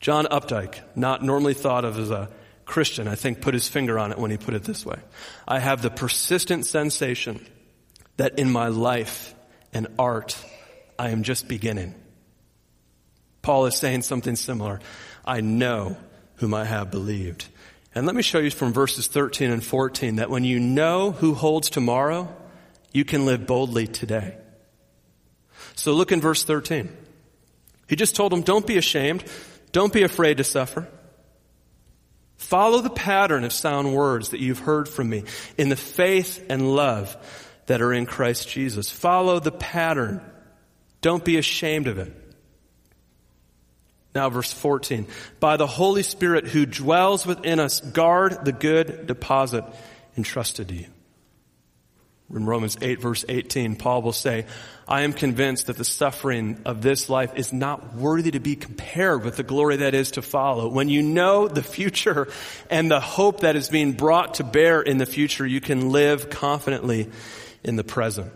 John 0.00 0.26
Updike, 0.26 0.78
not 0.94 1.24
normally 1.24 1.54
thought 1.54 1.84
of 1.84 1.98
as 1.98 2.10
a 2.10 2.28
Christian, 2.64 3.08
I 3.08 3.16
think 3.16 3.40
put 3.40 3.54
his 3.54 3.68
finger 3.68 3.98
on 3.98 4.12
it 4.12 4.18
when 4.18 4.30
he 4.30 4.36
put 4.36 4.54
it 4.54 4.62
this 4.62 4.86
way. 4.86 4.98
I 5.46 5.58
have 5.58 5.82
the 5.82 5.90
persistent 5.90 6.66
sensation 6.66 7.44
that 8.16 8.38
in 8.38 8.50
my 8.50 8.68
life 8.68 9.34
and 9.72 9.88
art, 9.98 10.36
I 10.98 11.10
am 11.10 11.24
just 11.24 11.48
beginning. 11.48 11.94
Paul 13.42 13.66
is 13.66 13.74
saying 13.74 14.02
something 14.02 14.36
similar. 14.36 14.80
I 15.24 15.40
know 15.40 15.96
whom 16.36 16.54
I 16.54 16.64
have 16.64 16.90
believed. 16.90 17.46
And 17.94 18.06
let 18.06 18.14
me 18.14 18.22
show 18.22 18.38
you 18.38 18.50
from 18.50 18.72
verses 18.72 19.06
13 19.06 19.50
and 19.50 19.64
14 19.64 20.16
that 20.16 20.30
when 20.30 20.44
you 20.44 20.60
know 20.60 21.12
who 21.12 21.34
holds 21.34 21.70
tomorrow, 21.70 22.34
you 22.92 23.04
can 23.04 23.26
live 23.26 23.46
boldly 23.46 23.86
today. 23.86 24.36
So 25.74 25.92
look 25.92 26.12
in 26.12 26.20
verse 26.20 26.44
13. 26.44 26.94
He 27.88 27.96
just 27.96 28.14
told 28.14 28.32
them, 28.32 28.42
don't 28.42 28.66
be 28.66 28.76
ashamed. 28.76 29.24
Don't 29.72 29.92
be 29.92 30.02
afraid 30.02 30.38
to 30.38 30.44
suffer. 30.44 30.88
Follow 32.36 32.80
the 32.80 32.90
pattern 32.90 33.44
of 33.44 33.52
sound 33.52 33.94
words 33.94 34.30
that 34.30 34.40
you've 34.40 34.60
heard 34.60 34.88
from 34.88 35.08
me 35.08 35.24
in 35.56 35.68
the 35.68 35.76
faith 35.76 36.44
and 36.48 36.74
love 36.74 37.16
that 37.66 37.82
are 37.82 37.92
in 37.92 38.06
Christ 38.06 38.48
Jesus. 38.48 38.90
Follow 38.90 39.40
the 39.40 39.52
pattern. 39.52 40.20
Don't 41.00 41.24
be 41.24 41.36
ashamed 41.36 41.88
of 41.88 41.98
it. 41.98 42.12
Now 44.18 44.30
verse 44.30 44.52
14. 44.52 45.06
By 45.38 45.56
the 45.56 45.68
Holy 45.68 46.02
Spirit 46.02 46.48
who 46.48 46.66
dwells 46.66 47.24
within 47.24 47.60
us, 47.60 47.78
guard 47.78 48.44
the 48.44 48.50
good 48.50 49.06
deposit 49.06 49.62
entrusted 50.16 50.66
to 50.66 50.74
you. 50.74 50.86
In 52.34 52.44
Romans 52.44 52.76
8 52.82 53.00
verse 53.00 53.24
18, 53.28 53.76
Paul 53.76 54.02
will 54.02 54.12
say, 54.12 54.46
I 54.88 55.02
am 55.02 55.12
convinced 55.12 55.68
that 55.68 55.76
the 55.76 55.84
suffering 55.84 56.60
of 56.64 56.82
this 56.82 57.08
life 57.08 57.36
is 57.36 57.52
not 57.52 57.94
worthy 57.94 58.32
to 58.32 58.40
be 58.40 58.56
compared 58.56 59.24
with 59.24 59.36
the 59.36 59.44
glory 59.44 59.76
that 59.76 59.94
is 59.94 60.10
to 60.12 60.22
follow. 60.22 60.66
When 60.66 60.88
you 60.88 61.00
know 61.04 61.46
the 61.46 61.62
future 61.62 62.26
and 62.68 62.90
the 62.90 62.98
hope 62.98 63.42
that 63.42 63.54
is 63.54 63.68
being 63.68 63.92
brought 63.92 64.34
to 64.34 64.44
bear 64.44 64.82
in 64.82 64.98
the 64.98 65.06
future, 65.06 65.46
you 65.46 65.60
can 65.60 65.90
live 65.90 66.28
confidently 66.28 67.08
in 67.62 67.76
the 67.76 67.84
present. 67.84 68.32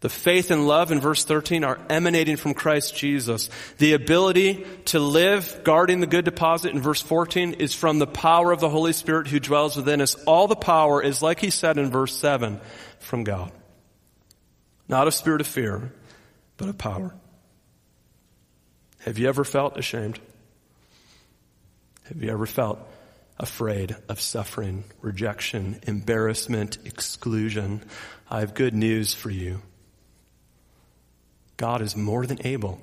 The 0.00 0.08
faith 0.08 0.50
and 0.50 0.66
love 0.66 0.92
in 0.92 1.00
verse 1.00 1.24
13 1.24 1.62
are 1.62 1.78
emanating 1.90 2.36
from 2.36 2.54
Christ 2.54 2.96
Jesus. 2.96 3.50
The 3.76 3.92
ability 3.92 4.64
to 4.86 4.98
live 4.98 5.60
guarding 5.62 6.00
the 6.00 6.06
good 6.06 6.24
deposit 6.24 6.72
in 6.72 6.80
verse 6.80 7.02
14 7.02 7.54
is 7.54 7.74
from 7.74 7.98
the 7.98 8.06
power 8.06 8.50
of 8.50 8.60
the 8.60 8.70
Holy 8.70 8.94
Spirit 8.94 9.26
who 9.28 9.38
dwells 9.38 9.76
within 9.76 10.00
us. 10.00 10.14
All 10.24 10.48
the 10.48 10.56
power 10.56 11.02
is, 11.02 11.20
like 11.20 11.38
he 11.38 11.50
said 11.50 11.76
in 11.76 11.90
verse 11.90 12.16
7, 12.16 12.60
from 12.98 13.24
God. 13.24 13.52
Not 14.88 15.06
a 15.06 15.12
spirit 15.12 15.42
of 15.42 15.46
fear, 15.46 15.92
but 16.56 16.70
of 16.70 16.78
power. 16.78 17.14
Have 19.00 19.18
you 19.18 19.28
ever 19.28 19.44
felt 19.44 19.76
ashamed? 19.76 20.18
Have 22.04 22.22
you 22.22 22.30
ever 22.30 22.46
felt 22.46 22.78
afraid 23.38 23.94
of 24.08 24.20
suffering, 24.20 24.84
rejection, 25.02 25.78
embarrassment, 25.86 26.78
exclusion? 26.86 27.82
I 28.30 28.40
have 28.40 28.54
good 28.54 28.74
news 28.74 29.12
for 29.12 29.30
you. 29.30 29.60
God 31.60 31.82
is 31.82 31.94
more 31.94 32.24
than 32.24 32.38
able 32.46 32.80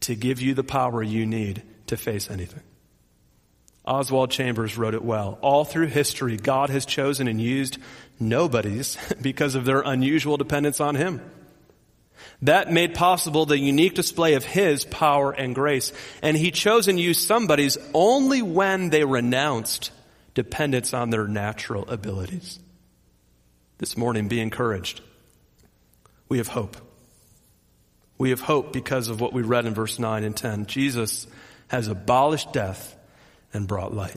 to 0.00 0.16
give 0.16 0.40
you 0.40 0.52
the 0.52 0.64
power 0.64 1.00
you 1.00 1.24
need 1.26 1.62
to 1.86 1.96
face 1.96 2.28
anything. 2.28 2.64
Oswald 3.84 4.32
Chambers 4.32 4.76
wrote 4.76 4.94
it 4.94 5.04
well. 5.04 5.38
All 5.42 5.64
through 5.64 5.86
history, 5.86 6.36
God 6.36 6.70
has 6.70 6.84
chosen 6.84 7.28
and 7.28 7.40
used 7.40 7.78
nobodies 8.18 8.96
because 9.22 9.54
of 9.54 9.64
their 9.64 9.82
unusual 9.82 10.36
dependence 10.36 10.80
on 10.80 10.96
Him. 10.96 11.20
That 12.42 12.72
made 12.72 12.94
possible 12.94 13.46
the 13.46 13.56
unique 13.56 13.94
display 13.94 14.34
of 14.34 14.44
His 14.44 14.84
power 14.84 15.30
and 15.30 15.54
grace. 15.54 15.92
And 16.20 16.36
He 16.36 16.50
chose 16.50 16.88
and 16.88 16.98
used 16.98 17.28
somebody's 17.28 17.78
only 17.94 18.42
when 18.42 18.90
they 18.90 19.04
renounced 19.04 19.92
dependence 20.34 20.92
on 20.92 21.10
their 21.10 21.28
natural 21.28 21.88
abilities. 21.88 22.58
This 23.78 23.96
morning, 23.96 24.26
be 24.26 24.40
encouraged. 24.40 25.00
We 26.28 26.38
have 26.38 26.48
hope. 26.48 26.76
We 28.18 28.30
have 28.30 28.40
hope 28.40 28.72
because 28.72 29.08
of 29.08 29.20
what 29.20 29.32
we 29.32 29.42
read 29.42 29.64
in 29.64 29.74
verse 29.74 29.98
9 29.98 30.24
and 30.24 30.36
10. 30.36 30.66
Jesus 30.66 31.26
has 31.68 31.88
abolished 31.88 32.52
death 32.52 32.96
and 33.52 33.66
brought 33.66 33.94
light. 33.94 34.16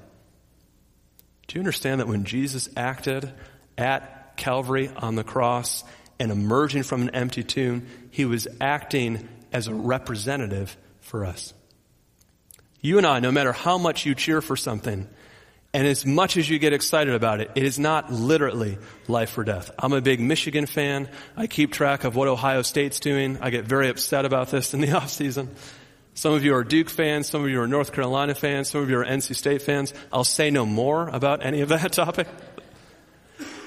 Do 1.47 1.55
you 1.55 1.61
understand 1.61 1.99
that 1.99 2.07
when 2.07 2.23
Jesus 2.23 2.69
acted 2.75 3.31
at 3.77 4.35
Calvary 4.37 4.89
on 4.95 5.15
the 5.15 5.23
cross 5.23 5.83
and 6.19 6.31
emerging 6.31 6.83
from 6.83 7.03
an 7.03 7.11
empty 7.11 7.43
tomb, 7.43 7.85
he 8.09 8.25
was 8.25 8.47
acting 8.59 9.27
as 9.51 9.67
a 9.67 9.73
representative 9.73 10.75
for 11.01 11.25
us? 11.25 11.53
You 12.79 12.97
and 12.97 13.05
I, 13.05 13.19
no 13.19 13.31
matter 13.31 13.51
how 13.51 13.77
much 13.77 14.05
you 14.05 14.15
cheer 14.15 14.41
for 14.41 14.55
something, 14.55 15.07
and 15.73 15.88
as 15.88 16.05
much 16.05 16.36
as 16.36 16.49
you 16.49 16.60
get 16.60 16.73
excited 16.73 17.13
about 17.13 17.39
it, 17.39 17.51
it 17.55 17.63
is 17.63 17.79
not 17.79 18.12
literally 18.12 18.77
life 19.07 19.38
or 19.38 19.43
death. 19.45 19.71
I'm 19.79 19.93
a 19.93 20.01
big 20.01 20.19
Michigan 20.19 20.65
fan. 20.65 21.10
I 21.38 21.47
keep 21.47 21.71
track 21.71 22.03
of 22.03 22.15
what 22.15 22.27
Ohio 22.27 22.62
State's 22.62 22.99
doing. 22.99 23.38
I 23.41 23.51
get 23.51 23.65
very 23.65 23.88
upset 23.88 24.25
about 24.25 24.49
this 24.49 24.73
in 24.73 24.81
the 24.81 24.91
off 24.97 25.10
season. 25.10 25.49
Some 26.13 26.34
of 26.34 26.43
you 26.43 26.55
are 26.55 26.65
Duke 26.65 26.89
fans, 26.89 27.29
some 27.29 27.43
of 27.45 27.49
you 27.49 27.62
are 27.62 27.67
North 27.67 27.93
Carolina 27.93 28.36
fans, 28.36 28.69
some 28.69 28.81
of 28.81 28.89
you 28.89 28.99
are 28.99 29.05
NC 29.05 29.34
State 29.34 29.62
fans. 29.62 29.93
I'll 30.12 30.25
say 30.25 30.51
no 30.51 30.65
more 30.65 31.07
about 31.07 31.45
any 31.45 31.62
of 31.62 31.69
that 31.69 31.91
topic. 31.93 32.27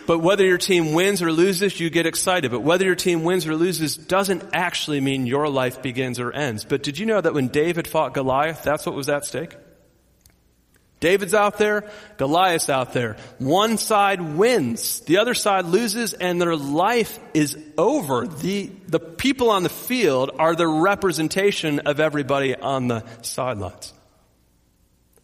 But 0.07 0.19
whether 0.19 0.45
your 0.45 0.59
team 0.59 0.93
wins 0.93 1.23
or 1.23 1.33
loses, 1.33 1.81
you 1.81 1.89
get 1.89 2.05
excited. 2.05 2.51
But 2.51 2.61
whether 2.61 2.85
your 2.85 2.95
team 2.95 3.25
wins 3.25 3.47
or 3.47 3.57
loses 3.57 3.97
doesn't 3.97 4.45
actually 4.53 5.01
mean 5.01 5.27
your 5.27 5.49
life 5.49 5.81
begins 5.81 6.21
or 6.21 6.31
ends. 6.31 6.67
But 6.67 6.83
did 6.83 6.99
you 6.99 7.07
know 7.07 7.23
that 7.23 7.33
when 7.33 7.49
David 7.49 7.89
fought 7.89 8.13
Goliath, 8.13 8.63
that's 8.63 8.85
what 8.85 8.95
was 8.95 9.09
at 9.09 9.25
stake? 9.25 9.57
David's 11.05 11.35
out 11.35 11.59
there, 11.59 11.85
Goliath's 12.17 12.71
out 12.71 12.95
there. 12.95 13.19
One 13.37 13.77
side 13.77 14.23
wins, 14.23 15.01
the 15.01 15.19
other 15.19 15.35
side 15.35 15.67
loses, 15.67 16.15
and 16.15 16.41
their 16.41 16.57
life 16.57 17.19
is 17.35 17.59
over. 17.77 18.27
The, 18.27 18.71
the 18.89 19.01
people 19.01 19.51
on 19.51 19.65
the 19.65 19.69
field 19.69 20.31
are 20.39 20.57
the 20.57 20.67
representation 20.67 21.81
of 21.81 22.01
everybody 22.01 22.57
on 22.57 22.89
the 22.89 23.05
sidelines. 23.21 23.93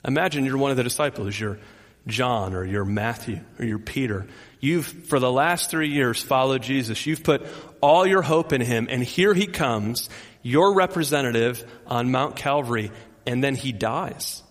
Imagine 0.07 0.45
you're 0.45 0.59
one 0.59 0.71
of 0.71 0.77
the 0.77 0.85
disciples, 0.85 1.41
you're 1.41 1.59
John 2.07 2.53
or 2.53 2.63
you're 2.63 2.85
Matthew 2.85 3.41
or 3.59 3.65
you're 3.65 3.79
Peter. 3.79 4.27
You've, 4.61 4.85
for 4.85 5.19
the 5.19 5.33
last 5.33 5.71
three 5.71 5.89
years, 5.89 6.23
followed 6.23 6.61
Jesus. 6.61 7.07
You've 7.07 7.25
put 7.25 7.47
all 7.81 8.07
your 8.07 8.21
hope 8.21 8.53
in 8.53 8.61
him, 8.61 8.87
and 8.91 9.03
here 9.03 9.33
he 9.33 9.47
comes, 9.47 10.11
your 10.43 10.75
representative 10.75 11.65
on 11.87 12.11
Mount 12.11 12.37
Calvary, 12.37 12.93
and 13.27 13.43
then 13.43 13.55
he 13.55 13.73
dies 13.73 14.43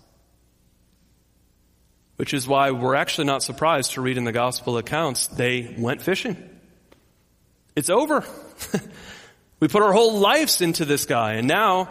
which 2.19 2.33
is 2.33 2.45
why 2.45 2.71
we're 2.71 2.95
actually 2.95 3.23
not 3.23 3.41
surprised 3.41 3.93
to 3.93 4.01
read 4.01 4.17
in 4.17 4.25
the 4.25 4.33
gospel 4.33 4.77
accounts 4.77 5.27
they 5.27 5.73
went 5.77 6.01
fishing. 6.01 6.35
It's 7.77 7.89
over. 7.89 8.25
we 9.61 9.69
put 9.69 9.81
our 9.81 9.93
whole 9.93 10.19
lives 10.19 10.59
into 10.59 10.83
this 10.83 11.05
guy, 11.05 11.35
and 11.35 11.47
now 11.47 11.85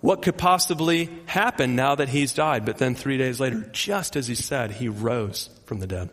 what 0.00 0.22
could 0.22 0.38
possibly 0.38 1.10
happen 1.26 1.76
now 1.76 1.94
that 1.94 2.08
he's 2.08 2.32
died? 2.32 2.64
But 2.64 2.78
then 2.78 2.94
three 2.94 3.18
days 3.18 3.38
later, 3.38 3.68
just 3.70 4.16
as 4.16 4.26
he 4.26 4.34
said, 4.34 4.70
he 4.70 4.88
rose 4.88 5.50
from 5.66 5.80
the 5.80 5.86
dead. 5.86 6.08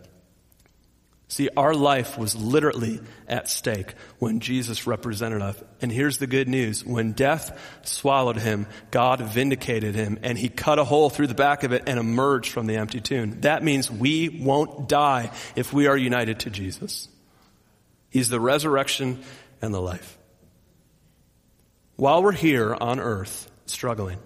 See, 1.34 1.50
our 1.58 1.74
life 1.74 2.16
was 2.16 2.36
literally 2.36 3.00
at 3.28 3.50
stake 3.50 3.96
when 4.20 4.40
Jesus 4.40 4.86
represented 4.86 5.42
us. 5.42 5.60
And 5.82 5.92
here's 5.92 6.20
the 6.20 6.28
good 6.28 6.48
news. 6.48 6.86
When 6.86 7.14
death 7.14 7.60
swallowed 7.82 8.38
him, 8.38 8.68
God 8.92 9.20
vindicated 9.20 9.96
him 9.96 10.20
and 10.22 10.38
he 10.38 10.48
cut 10.48 10.78
a 10.78 10.84
hole 10.84 11.10
through 11.10 11.26
the 11.26 11.34
back 11.34 11.64
of 11.64 11.72
it 11.72 11.86
and 11.88 11.98
emerged 12.00 12.52
from 12.52 12.68
the 12.68 12.76
empty 12.76 13.02
tomb. 13.02 13.42
That 13.42 13.64
means 13.64 13.90
we 13.90 14.30
won't 14.30 14.88
die 14.88 15.32
if 15.56 15.74
we 15.74 15.88
are 15.88 15.98
united 15.98 16.42
to 16.42 16.52
Jesus. 16.52 17.08
He's 18.12 18.30
the 18.30 18.40
resurrection 18.40 19.20
and 19.60 19.74
the 19.74 19.82
life. 19.82 20.20
While 21.96 22.22
we're 22.22 22.32
here 22.34 22.78
on 22.80 23.00
earth 23.00 23.50
struggling, 23.66 24.20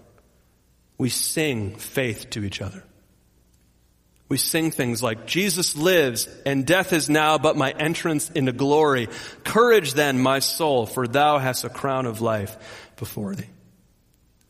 we 0.98 1.08
sing 1.08 1.78
faith 1.78 2.32
to 2.32 2.44
each 2.44 2.62
other. 2.62 2.84
We 4.30 4.38
sing 4.38 4.72
things 4.72 5.02
like, 5.02 5.26
Jesus 5.26 5.76
lives 5.76 6.28
and 6.46 6.66
death 6.66 6.92
is 6.92 7.10
now 7.10 7.38
but 7.38 7.56
my 7.56 7.72
entrance 7.72 8.30
into 8.30 8.52
glory. 8.52 9.08
Courage 9.44 9.94
then, 9.94 10.20
my 10.20 10.40
soul, 10.40 10.86
for 10.86 11.08
thou 11.08 11.38
hast 11.38 11.64
a 11.64 11.70
crown 11.70 12.06
of 12.06 12.20
life 12.20 12.92
before 12.98 13.36
thee. 13.36 13.48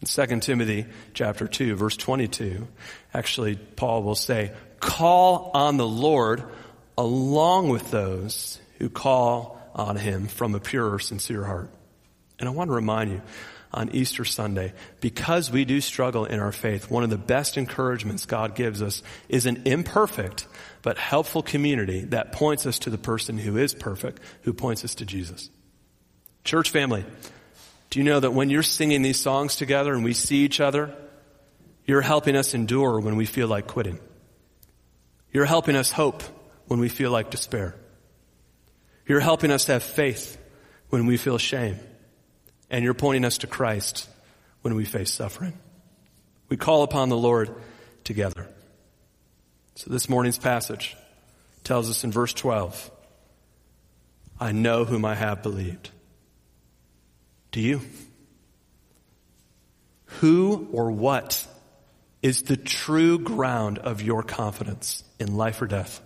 In 0.01 0.07
2 0.07 0.39
Timothy 0.39 0.85
chapter 1.13 1.47
2 1.47 1.75
verse 1.75 1.97
22, 1.97 2.67
actually 3.13 3.55
Paul 3.55 4.03
will 4.03 4.15
say, 4.15 4.51
call 4.79 5.51
on 5.53 5.77
the 5.77 5.87
Lord 5.87 6.43
along 6.97 7.69
with 7.69 7.91
those 7.91 8.59
who 8.79 8.89
call 8.89 9.59
on 9.75 9.95
him 9.95 10.27
from 10.27 10.55
a 10.55 10.59
pure, 10.59 10.97
sincere 10.99 11.43
heart. 11.43 11.69
And 12.39 12.49
I 12.49 12.51
want 12.51 12.69
to 12.69 12.75
remind 12.75 13.11
you, 13.11 13.21
on 13.73 13.89
Easter 13.89 14.25
Sunday, 14.25 14.73
because 15.01 15.51
we 15.51 15.65
do 15.65 15.81
struggle 15.81 16.25
in 16.25 16.39
our 16.39 16.51
faith, 16.51 16.89
one 16.89 17.03
of 17.03 17.09
the 17.09 17.17
best 17.17 17.57
encouragements 17.57 18.25
God 18.25 18.55
gives 18.55 18.81
us 18.81 19.03
is 19.29 19.45
an 19.45 19.63
imperfect 19.65 20.47
but 20.81 20.97
helpful 20.97 21.43
community 21.43 22.01
that 22.05 22.31
points 22.31 22.65
us 22.65 22.79
to 22.79 22.89
the 22.89 22.97
person 22.97 23.37
who 23.37 23.57
is 23.57 23.73
perfect, 23.73 24.21
who 24.43 24.53
points 24.53 24.85
us 24.85 24.95
to 24.95 25.05
Jesus. 25.05 25.49
Church 26.43 26.69
family, 26.69 27.05
do 27.89 27.99
you 27.99 28.05
know 28.05 28.19
that 28.19 28.31
when 28.31 28.49
you're 28.49 28.63
singing 28.63 29.01
these 29.01 29.19
songs 29.19 29.55
together 29.57 29.93
and 29.93 30.03
we 30.03 30.13
see 30.13 30.37
each 30.37 30.59
other, 30.59 30.95
you're 31.85 32.01
helping 32.01 32.35
us 32.35 32.53
endure 32.53 32.99
when 32.99 33.15
we 33.15 33.25
feel 33.25 33.47
like 33.47 33.67
quitting. 33.67 33.99
You're 35.31 35.45
helping 35.45 35.75
us 35.75 35.91
hope 35.91 36.23
when 36.67 36.79
we 36.79 36.89
feel 36.89 37.11
like 37.11 37.31
despair. 37.31 37.75
You're 39.07 39.21
helping 39.21 39.51
us 39.51 39.65
have 39.67 39.83
faith 39.83 40.37
when 40.89 41.05
we 41.05 41.17
feel 41.17 41.37
shame. 41.37 41.79
And 42.69 42.83
you're 42.83 42.93
pointing 42.93 43.25
us 43.25 43.39
to 43.39 43.47
Christ 43.47 44.09
when 44.61 44.75
we 44.75 44.85
face 44.85 45.11
suffering. 45.11 45.57
We 46.49 46.57
call 46.57 46.83
upon 46.83 47.09
the 47.09 47.17
Lord 47.17 47.53
together. 48.03 48.47
So 49.75 49.91
this 49.91 50.09
morning's 50.09 50.39
passage 50.39 50.95
tells 51.63 51.89
us 51.89 52.03
in 52.03 52.11
verse 52.11 52.33
12, 52.33 52.91
I 54.39 54.51
know 54.51 54.85
whom 54.85 55.05
I 55.05 55.15
have 55.15 55.43
believed. 55.43 55.91
Do 57.51 57.61
you? 57.61 57.81
Who 60.21 60.67
or 60.71 60.91
what 60.91 61.45
is 62.21 62.43
the 62.43 62.57
true 62.57 63.19
ground 63.19 63.79
of 63.79 64.01
your 64.01 64.23
confidence 64.23 65.03
in 65.19 65.37
life 65.37 65.61
or 65.61 65.67
death? 65.67 66.01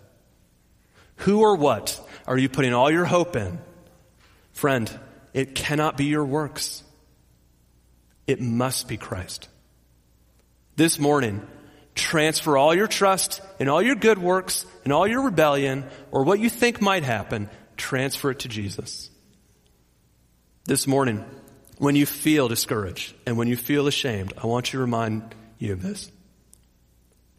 Who 1.17 1.41
or 1.41 1.56
what 1.56 2.00
are 2.28 2.38
you 2.38 2.50
putting 2.50 2.74
all 2.74 2.91
your 2.91 3.06
hope 3.06 3.36
in? 3.36 3.60
Friend, 4.54 5.00
it 5.34 5.56
cannot 5.56 5.98
be 5.98 6.06
your 6.06 6.26
works. 6.26 6.84
It 8.28 8.41
must 8.41 8.88
be 8.88 8.98
Christ. 8.98 9.50
This 10.76 11.00
morning, 11.00 11.46
transfer 11.96 12.58
all 12.58 12.74
your 12.74 12.88
trust 12.88 13.41
in 13.60 13.67
all 13.67 13.82
your 13.82 13.96
good 13.96 14.17
works 14.17 14.65
and 14.84 14.94
all 14.94 15.08
your 15.08 15.24
rebellion 15.24 15.86
or 16.12 16.24
what 16.24 16.39
you 16.39 16.50
think 16.50 16.82
might 16.82 17.04
happen, 17.04 17.50
transfer 17.78 18.32
it 18.32 18.39
to 18.39 18.48
Jesus. 18.48 19.10
This 20.65 20.88
morning, 20.88 21.26
when 21.78 21.96
you 21.96 22.06
feel 22.06 22.48
discouraged 22.48 23.13
and 23.26 23.38
when 23.38 23.48
you 23.48 23.58
feel 23.58 23.88
ashamed, 23.88 24.34
I 24.41 24.48
want 24.48 24.72
you 24.72 24.78
to 24.78 24.82
remind 24.82 25.36
you 25.58 25.74
of 25.74 25.82
this. 25.82 26.12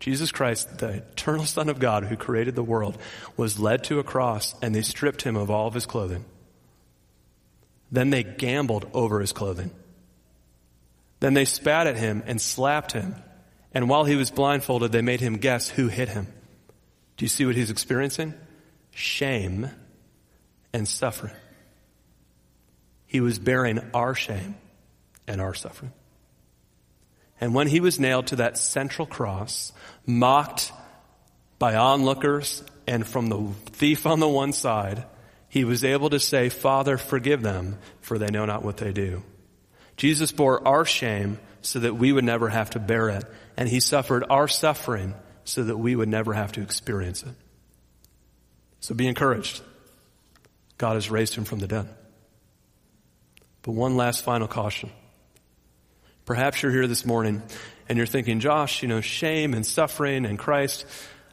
Jesus 0.01 0.33
Christ, 0.33 0.79
the 0.79 0.95
eternal 0.95 1.45
Son 1.45 1.69
of 1.69 1.79
God 1.79 2.05
who 2.05 2.17
created 2.17 2.57
the 2.57 2.63
world, 2.65 2.99
was 3.37 3.61
led 3.61 3.85
to 3.85 4.01
a 4.01 4.05
cross 4.05 4.53
and 4.61 4.75
they 4.75 4.83
stripped 4.83 5.23
him 5.23 5.37
of 5.37 5.49
all 5.49 5.69
of 5.69 5.75
his 5.75 5.87
clothing. 5.87 6.25
Then 7.93 8.09
they 8.09 8.23
gambled 8.25 8.89
over 8.95 9.21
his 9.21 9.33
clothing. 9.33 9.71
Then 11.21 11.35
they 11.35 11.45
spat 11.45 11.87
at 11.87 11.97
him 11.97 12.23
and 12.27 12.41
slapped 12.41 12.93
him. 12.93 13.15
And 13.75 13.89
while 13.89 14.05
he 14.05 14.17
was 14.17 14.31
blindfolded, 14.31 14.91
they 14.91 15.03
made 15.03 15.21
him 15.21 15.37
guess 15.37 15.69
who 15.69 15.89
hit 15.89 16.09
him. 16.09 16.27
Do 17.17 17.25
you 17.25 17.29
see 17.29 17.45
what 17.45 17.55
he's 17.55 17.71
experiencing? 17.71 18.35
Shame 18.91 19.71
and 20.73 20.89
suffering. 20.89 21.35
He 23.07 23.21
was 23.21 23.39
bearing 23.39 23.79
our 23.93 24.15
shame 24.15 24.57
and 25.29 25.41
our 25.41 25.55
suffering. 25.55 25.93
And 27.41 27.55
when 27.55 27.67
he 27.67 27.81
was 27.81 28.01
nailed 28.01 28.29
to 28.29 28.37
that 28.37 28.57
central 28.57 29.07
cross, 29.07 29.73
mocked 30.07 30.73
by 31.59 31.75
onlookers 31.75 32.63
and 32.87 33.07
from 33.07 33.29
the 33.29 33.49
thief 33.67 34.07
on 34.07 34.19
the 34.19 34.29
one 34.29 34.53
side, 34.53 35.05
he 35.53 35.65
was 35.65 35.85
able 35.85 36.09
to 36.09 36.19
say, 36.19 36.49
Father, 36.49 36.97
forgive 36.97 37.43
them, 37.43 37.77
for 38.01 38.19
they 38.19 38.29
know 38.29 38.47
not 38.47 38.65
what 38.65 38.79
they 38.79 38.91
do. 38.91 39.23
Jesus 39.99 40.33
bore 40.33 40.67
our 40.67 40.87
shame 40.87 41.39
so 41.61 41.79
that 41.81 41.95
we 41.95 42.11
would 42.11 42.25
never 42.25 42.49
have 42.49 42.71
to 42.71 42.79
bear 42.79 43.11
it, 43.11 43.25
and 43.55 43.69
he 43.69 43.79
suffered 43.79 44.25
our 44.31 44.49
suffering 44.49 45.13
so 45.45 45.63
that 45.65 45.77
we 45.77 45.95
would 45.95 46.09
never 46.09 46.33
have 46.33 46.53
to 46.53 46.63
experience 46.63 47.23
it. 47.23 47.35
So 48.81 48.95
be 48.95 49.07
encouraged. 49.07 49.61
God 50.79 50.95
has 50.95 51.11
raised 51.11 51.35
him 51.35 51.45
from 51.45 51.59
the 51.59 51.69
dead. 51.69 51.87
But 53.61 53.73
one 53.73 53.95
last 53.95 54.25
final 54.25 54.49
caution. 54.49 54.89
Perhaps 56.25 56.63
you're 56.63 56.73
here 56.73 56.87
this 56.87 57.05
morning 57.05 57.43
and 57.91 57.99
you're 57.99 58.07
thinking, 58.07 58.41
Josh, 58.41 58.81
you 58.81 58.89
know, 58.89 59.03
shame 59.03 59.53
and 59.53 59.67
suffering 59.67 60.25
and 60.25 60.39
Christ. 60.39 60.87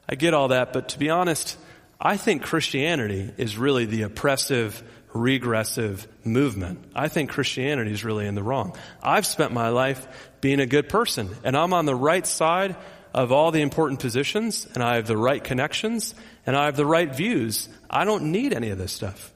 I 0.10 0.16
get 0.16 0.34
all 0.34 0.50
that, 0.50 0.74
but 0.74 0.90
to 0.90 1.00
be 1.00 1.10
honest, 1.10 1.58
I 2.00 2.16
think 2.16 2.44
Christianity 2.44 3.32
is 3.38 3.58
really 3.58 3.86
the 3.86 4.04
oppressive, 4.04 4.82
regressive 5.14 6.08
movement. 6.24 6.86
I 6.96 7.10
think 7.10 7.30
Christianity 7.30 7.92
is 7.92 8.06
really 8.06 8.26
in 8.26 8.36
the 8.36 8.44
wrong. 8.44 8.78
I've 9.04 9.26
spent 9.26 9.52
my 9.52 9.70
life 9.70 10.08
being 10.40 10.62
a 10.62 10.66
good 10.66 10.88
person 10.88 11.30
and 11.44 11.58
I'm 11.58 11.74
on 11.74 11.86
the 11.86 11.96
right 11.96 12.26
side 12.26 12.78
of 13.14 13.32
all 13.32 13.52
the 13.52 13.62
important 13.62 14.00
positions 14.00 14.66
and 14.74 14.84
I 14.84 14.96
have 14.96 15.08
the 15.08 15.18
right 15.18 15.44
connections 15.44 16.16
and 16.46 16.56
I 16.56 16.66
have 16.66 16.78
the 16.78 16.86
right 16.86 17.14
views. 17.14 17.68
I 17.90 18.06
don't 18.06 18.32
need 18.32 18.54
any 18.54 18.70
of 18.70 18.78
this 18.78 18.94
stuff. 18.94 19.34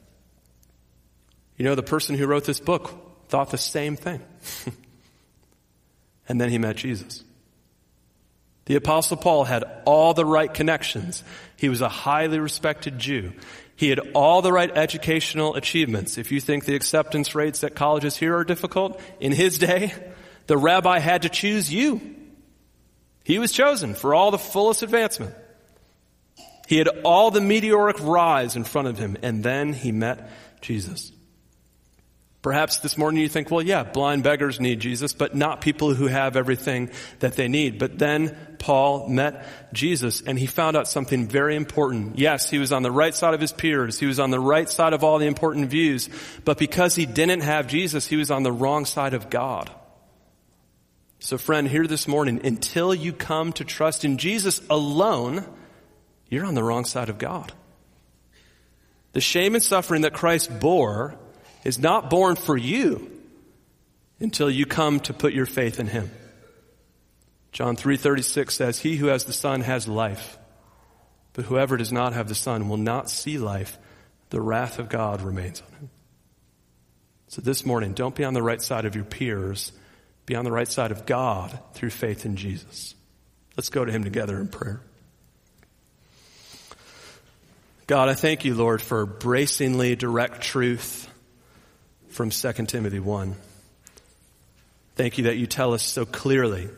You 1.58 1.66
know, 1.66 1.76
the 1.76 1.84
person 1.84 2.16
who 2.16 2.28
wrote 2.28 2.46
this 2.46 2.60
book 2.62 3.28
thought 3.28 3.52
the 3.52 3.58
same 3.58 3.98
thing. 3.98 4.22
and 6.30 6.40
then 6.40 6.50
he 6.50 6.58
met 6.58 6.78
Jesus. 6.78 7.24
The 8.66 8.76
apostle 8.76 9.18
Paul 9.18 9.44
had 9.44 9.64
all 9.86 10.14
the 10.14 10.26
right 10.26 10.54
connections. 10.54 11.24
He 11.58 11.70
was 11.70 11.82
a 11.82 11.90
highly 11.90 12.40
respected 12.40 12.98
Jew. 12.98 13.34
He 13.76 13.90
had 13.90 14.00
all 14.14 14.42
the 14.42 14.54
right 14.54 14.72
educational 14.76 15.56
achievements. 15.56 16.18
If 16.18 16.32
you 16.32 16.40
think 16.40 16.66
the 16.66 16.76
acceptance 16.76 17.36
rates 17.36 17.64
at 17.64 17.76
colleges 17.76 18.16
here 18.16 18.38
are 18.38 18.46
difficult, 18.46 19.02
in 19.20 19.32
his 19.32 19.58
day, 19.58 19.94
the 20.48 20.58
rabbi 20.58 21.00
had 21.00 21.24
to 21.24 21.30
choose 21.30 21.74
you. 21.74 22.02
He 23.24 23.40
was 23.40 23.52
chosen 23.52 23.96
for 23.96 24.14
all 24.14 24.32
the 24.32 24.38
fullest 24.38 24.84
advancement. 24.84 25.36
He 26.68 26.78
had 26.78 26.88
all 27.04 27.32
the 27.32 27.42
meteoric 27.42 27.98
rise 28.00 28.56
in 28.56 28.64
front 28.64 28.88
of 28.88 28.98
him, 28.98 29.18
and 29.22 29.44
then 29.44 29.74
he 29.74 29.92
met 29.92 30.30
Jesus. 30.62 31.12
Perhaps 32.44 32.80
this 32.80 32.98
morning 32.98 33.22
you 33.22 33.30
think, 33.30 33.50
well, 33.50 33.62
yeah, 33.62 33.84
blind 33.84 34.22
beggars 34.22 34.60
need 34.60 34.82
Jesus, 34.82 35.14
but 35.14 35.34
not 35.34 35.62
people 35.62 35.94
who 35.94 36.08
have 36.08 36.36
everything 36.36 36.90
that 37.20 37.38
they 37.38 37.48
need. 37.48 37.80
But 37.80 37.98
then 37.98 38.38
Paul 38.60 39.08
met 39.08 39.48
Jesus 39.74 40.20
and 40.20 40.38
he 40.38 40.46
found 40.46 40.76
out 40.76 40.90
something 40.90 41.26
very 41.26 41.56
important. 41.56 42.20
Yes, 42.20 42.50
he 42.50 42.60
was 42.60 42.74
on 42.74 42.84
the 42.84 42.92
right 42.92 43.16
side 43.16 43.34
of 43.34 43.40
his 43.40 43.54
peers. 43.54 43.98
He 43.98 44.08
was 44.08 44.20
on 44.20 44.30
the 44.30 44.42
right 44.42 44.70
side 44.70 44.92
of 44.92 45.06
all 45.06 45.20
the 45.20 45.26
important 45.26 45.70
views. 45.70 46.10
But 46.44 46.58
because 46.58 46.96
he 46.96 47.06
didn't 47.06 47.44
have 47.44 47.68
Jesus, 47.68 48.08
he 48.08 48.18
was 48.18 48.30
on 48.30 48.44
the 48.44 48.52
wrong 48.52 48.84
side 48.84 49.14
of 49.14 49.30
God. 49.30 49.72
So 51.20 51.38
friend, 51.38 51.66
here 51.66 51.88
this 51.88 52.10
morning, 52.10 52.46
until 52.46 52.94
you 52.94 53.14
come 53.14 53.54
to 53.54 53.64
trust 53.64 54.04
in 54.04 54.18
Jesus 54.18 54.62
alone, 54.70 55.46
you're 56.28 56.46
on 56.46 56.56
the 56.56 56.64
wrong 56.64 56.84
side 56.84 57.08
of 57.08 57.18
God. 57.18 57.54
The 59.14 59.22
shame 59.22 59.56
and 59.56 59.64
suffering 59.64 60.02
that 60.02 60.14
Christ 60.14 60.60
bore 60.60 61.18
is 61.64 61.80
not 61.80 62.10
borne 62.10 62.36
for 62.36 62.58
you 62.58 63.10
until 64.20 64.50
you 64.50 64.66
come 64.66 65.00
to 65.02 65.14
put 65.14 65.34
your 65.34 65.46
faith 65.46 65.80
in 65.80 65.88
him. 65.88 66.12
John 67.52 67.76
3:36 67.76 68.56
says, 68.56 68.80
"He 68.80 68.98
who 68.98 69.08
has 69.08 69.26
the 69.26 69.34
Son 69.34 69.62
has 69.62 69.88
life, 69.88 70.38
but 71.34 71.46
whoever 71.46 71.78
does 71.78 71.92
not 71.92 72.14
have 72.14 72.28
the 72.28 72.36
Son 72.36 72.68
will 72.68 72.78
not 72.78 73.10
see 73.10 73.38
life. 73.38 73.78
The 74.30 74.42
wrath 74.42 74.80
of 74.80 74.90
God 74.90 75.22
remains 75.22 75.62
on 75.62 75.80
him." 75.80 75.90
So 77.28 77.42
this 77.42 77.66
morning, 77.66 77.94
don't 77.94 78.16
be 78.16 78.24
on 78.24 78.34
the 78.34 78.44
right 78.44 78.62
side 78.62 78.86
of 78.86 78.96
your 78.96 79.06
peers, 79.06 79.72
be 80.26 80.36
on 80.36 80.46
the 80.46 80.52
right 80.52 80.68
side 80.68 80.92
of 80.92 81.06
God 81.06 81.60
through 81.74 81.92
faith 81.92 82.26
in 82.26 82.36
Jesus. 82.36 82.96
Let's 83.56 83.70
go 83.70 83.86
to 83.86 83.92
him 83.92 84.04
together 84.04 84.40
in 84.40 84.48
prayer. 84.48 84.82
God, 87.86 88.10
I 88.10 88.14
thank 88.14 88.46
you, 88.46 88.56
Lord, 88.56 88.82
for 88.82 89.06
bracingly 89.06 89.96
direct 89.96 90.42
truth 90.42 91.08
from 92.14 92.30
2 92.30 92.54
Timothy 92.68 93.00
1. 93.00 93.36
Thank 94.96 95.18
you 95.18 95.26
that 95.26 95.38
you 95.38 95.48
tell 95.48 95.74
us 95.74 95.84
so 95.84 96.06
clearly 96.06 96.70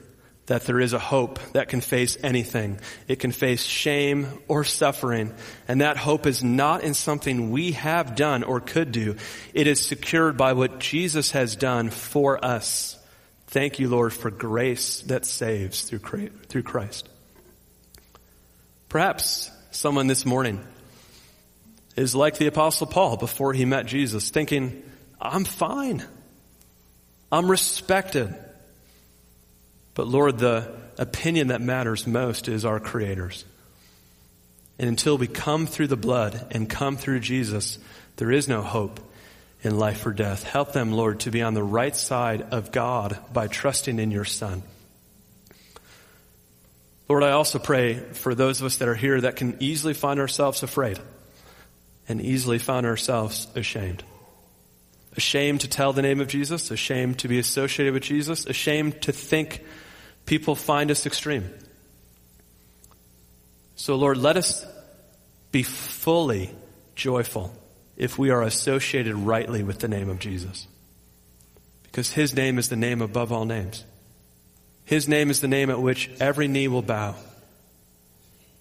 that 0.46 0.64
there 0.64 0.80
is 0.80 0.94
a 0.94 1.00
hope 1.00 1.40
that 1.54 1.68
can 1.70 1.82
face 1.82 2.18
anything. 2.24 2.80
It 3.08 3.20
can 3.20 3.32
face 3.32 3.64
shame 3.64 4.28
or 4.48 4.64
suffering. 4.64 5.34
And 5.68 5.82
that 5.82 5.98
hope 5.98 6.26
is 6.26 6.44
not 6.44 6.84
in 6.84 6.94
something 6.94 7.50
we 7.50 7.74
have 7.74 8.16
done 8.16 8.44
or 8.44 8.62
could 8.62 8.92
do. 8.92 9.16
It 9.54 9.68
is 9.68 9.86
secured 9.86 10.38
by 10.38 10.54
what 10.54 10.80
Jesus 10.80 11.32
has 11.32 11.56
done 11.56 11.90
for 11.90 12.44
us. 12.44 12.98
Thank 13.48 13.80
you, 13.80 13.90
Lord, 13.90 14.14
for 14.14 14.32
grace 14.32 15.02
that 15.04 15.26
saves 15.26 15.82
through 15.82 16.30
through 16.48 16.64
Christ. 16.64 17.10
Perhaps 18.88 19.52
someone 19.72 20.08
this 20.08 20.26
morning 20.26 20.64
is 21.96 22.16
like 22.16 22.38
the 22.38 22.48
apostle 22.48 22.88
Paul 22.88 23.18
before 23.18 23.54
he 23.54 23.66
met 23.66 23.88
Jesus, 23.88 24.30
thinking, 24.30 24.84
I'm 25.22 25.46
fine. 25.46 26.04
I'm 27.32 27.50
respected. 27.50 28.34
But 29.94 30.08
Lord, 30.08 30.38
the 30.38 30.72
opinion 30.98 31.48
that 31.48 31.62
matters 31.62 32.06
most 32.06 32.48
is 32.48 32.66
our 32.66 32.80
Creator's. 32.80 33.46
And 34.78 34.90
until 34.90 35.18
we 35.18 35.28
come 35.28 35.68
through 35.68 35.88
the 35.88 35.96
blood 35.96 36.48
and 36.52 36.70
come 36.70 36.98
through 36.98 37.22
Jesus, 37.22 37.80
there 38.18 38.32
is 38.32 38.48
no 38.48 38.62
hope 38.62 39.00
in 39.62 39.80
life 39.80 40.06
or 40.06 40.12
death. 40.12 40.44
Help 40.44 40.74
them, 40.74 40.92
Lord, 40.92 41.22
to 41.22 41.32
be 41.32 41.42
on 41.42 41.54
the 41.54 41.64
right 41.64 41.96
side 41.96 42.42
of 42.52 42.72
God 42.72 43.18
by 43.34 43.48
trusting 43.48 44.00
in 44.00 44.12
your 44.12 44.26
Son. 44.26 44.64
Lord, 47.08 47.24
I 47.24 47.32
also 47.32 47.60
pray 47.60 47.96
for 47.96 48.36
those 48.36 48.60
of 48.60 48.66
us 48.66 48.78
that 48.78 48.88
are 48.88 48.96
here 48.96 49.22
that 49.22 49.36
can 49.36 49.58
easily 49.60 49.94
find 49.94 50.20
ourselves 50.20 50.64
afraid 50.64 51.00
and 52.10 52.20
easily 52.20 52.60
find 52.60 52.86
ourselves 52.86 53.48
ashamed 53.56 54.04
ashamed 55.18 55.62
to 55.62 55.68
tell 55.68 55.94
the 55.94 56.02
name 56.02 56.22
of 56.22 56.28
Jesus, 56.28 56.72
ashamed 56.72 57.20
to 57.20 57.28
be 57.28 57.40
associated 57.40 57.94
with 57.94 58.04
Jesus, 58.04 58.46
ashamed 58.46 59.02
to 59.04 59.12
think 59.12 59.64
people 60.26 60.56
find 60.56 60.92
us 60.92 61.06
extreme. 61.06 61.50
So 63.76 63.96
Lord, 63.96 64.18
let 64.18 64.38
us 64.38 64.66
be 65.52 65.64
fully 65.64 66.52
joyful 66.96 67.54
if 67.98 68.18
we 68.18 68.30
are 68.30 68.42
associated 68.42 69.16
rightly 69.16 69.64
with 69.64 69.80
the 69.80 69.88
name 69.88 70.10
of 70.10 70.20
Jesus. 70.20 70.68
Because 71.84 72.12
his 72.12 72.36
name 72.36 72.58
is 72.58 72.70
the 72.70 72.76
name 72.76 73.02
above 73.02 73.32
all 73.32 73.46
names. 73.46 73.86
His 74.86 75.08
name 75.08 75.32
is 75.32 75.42
the 75.42 75.48
name 75.48 75.70
at 75.70 75.82
which 75.82 76.10
every 76.20 76.48
knee 76.48 76.68
will 76.68 76.84
bow. 76.84 77.16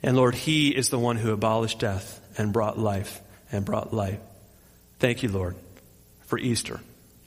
And 0.02 0.16
Lord, 0.16 0.34
He 0.34 0.68
is 0.68 0.88
the 0.88 0.98
one 0.98 1.16
who 1.16 1.32
abolished 1.32 1.78
death 1.78 2.20
and 2.36 2.52
brought 2.52 2.78
life 2.78 3.20
and 3.52 3.64
brought 3.64 3.92
light. 3.92 4.20
Thank 4.98 5.22
you, 5.22 5.30
Lord, 5.30 5.56
for 6.34 6.38
Easter. 6.40 6.80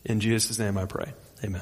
In 0.03 0.19
Jesus' 0.19 0.59
name 0.59 0.77
I 0.77 0.83
pray. 0.83 1.13
Amen. 1.41 1.61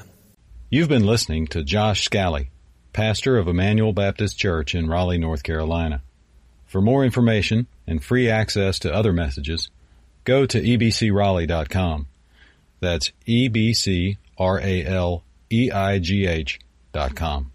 You've 0.68 0.88
been 0.88 1.06
listening 1.06 1.46
to 1.48 1.62
Josh 1.62 2.02
Scally, 2.02 2.50
pastor 2.92 3.38
of 3.38 3.46
Emmanuel 3.46 3.92
Baptist 3.92 4.36
Church 4.36 4.74
in 4.74 4.88
Raleigh, 4.88 5.18
North 5.18 5.44
Carolina. 5.44 6.02
For 6.66 6.80
more 6.80 7.04
information 7.04 7.68
and 7.86 8.02
free 8.02 8.28
access 8.28 8.80
to 8.80 8.92
other 8.92 9.12
messages, 9.12 9.70
go 10.24 10.44
to 10.44 10.60
ebcraleigh.com. 10.60 12.08
That's 12.80 13.12
E 13.26 13.46
B 13.46 13.72
C 13.72 14.18
R 14.36 14.58
A 14.58 14.84
L 14.84 15.22
E 15.52 15.70
I 15.70 16.00
G 16.00 16.26
H 16.26 16.58
dot 16.92 17.14
com. 17.14 17.52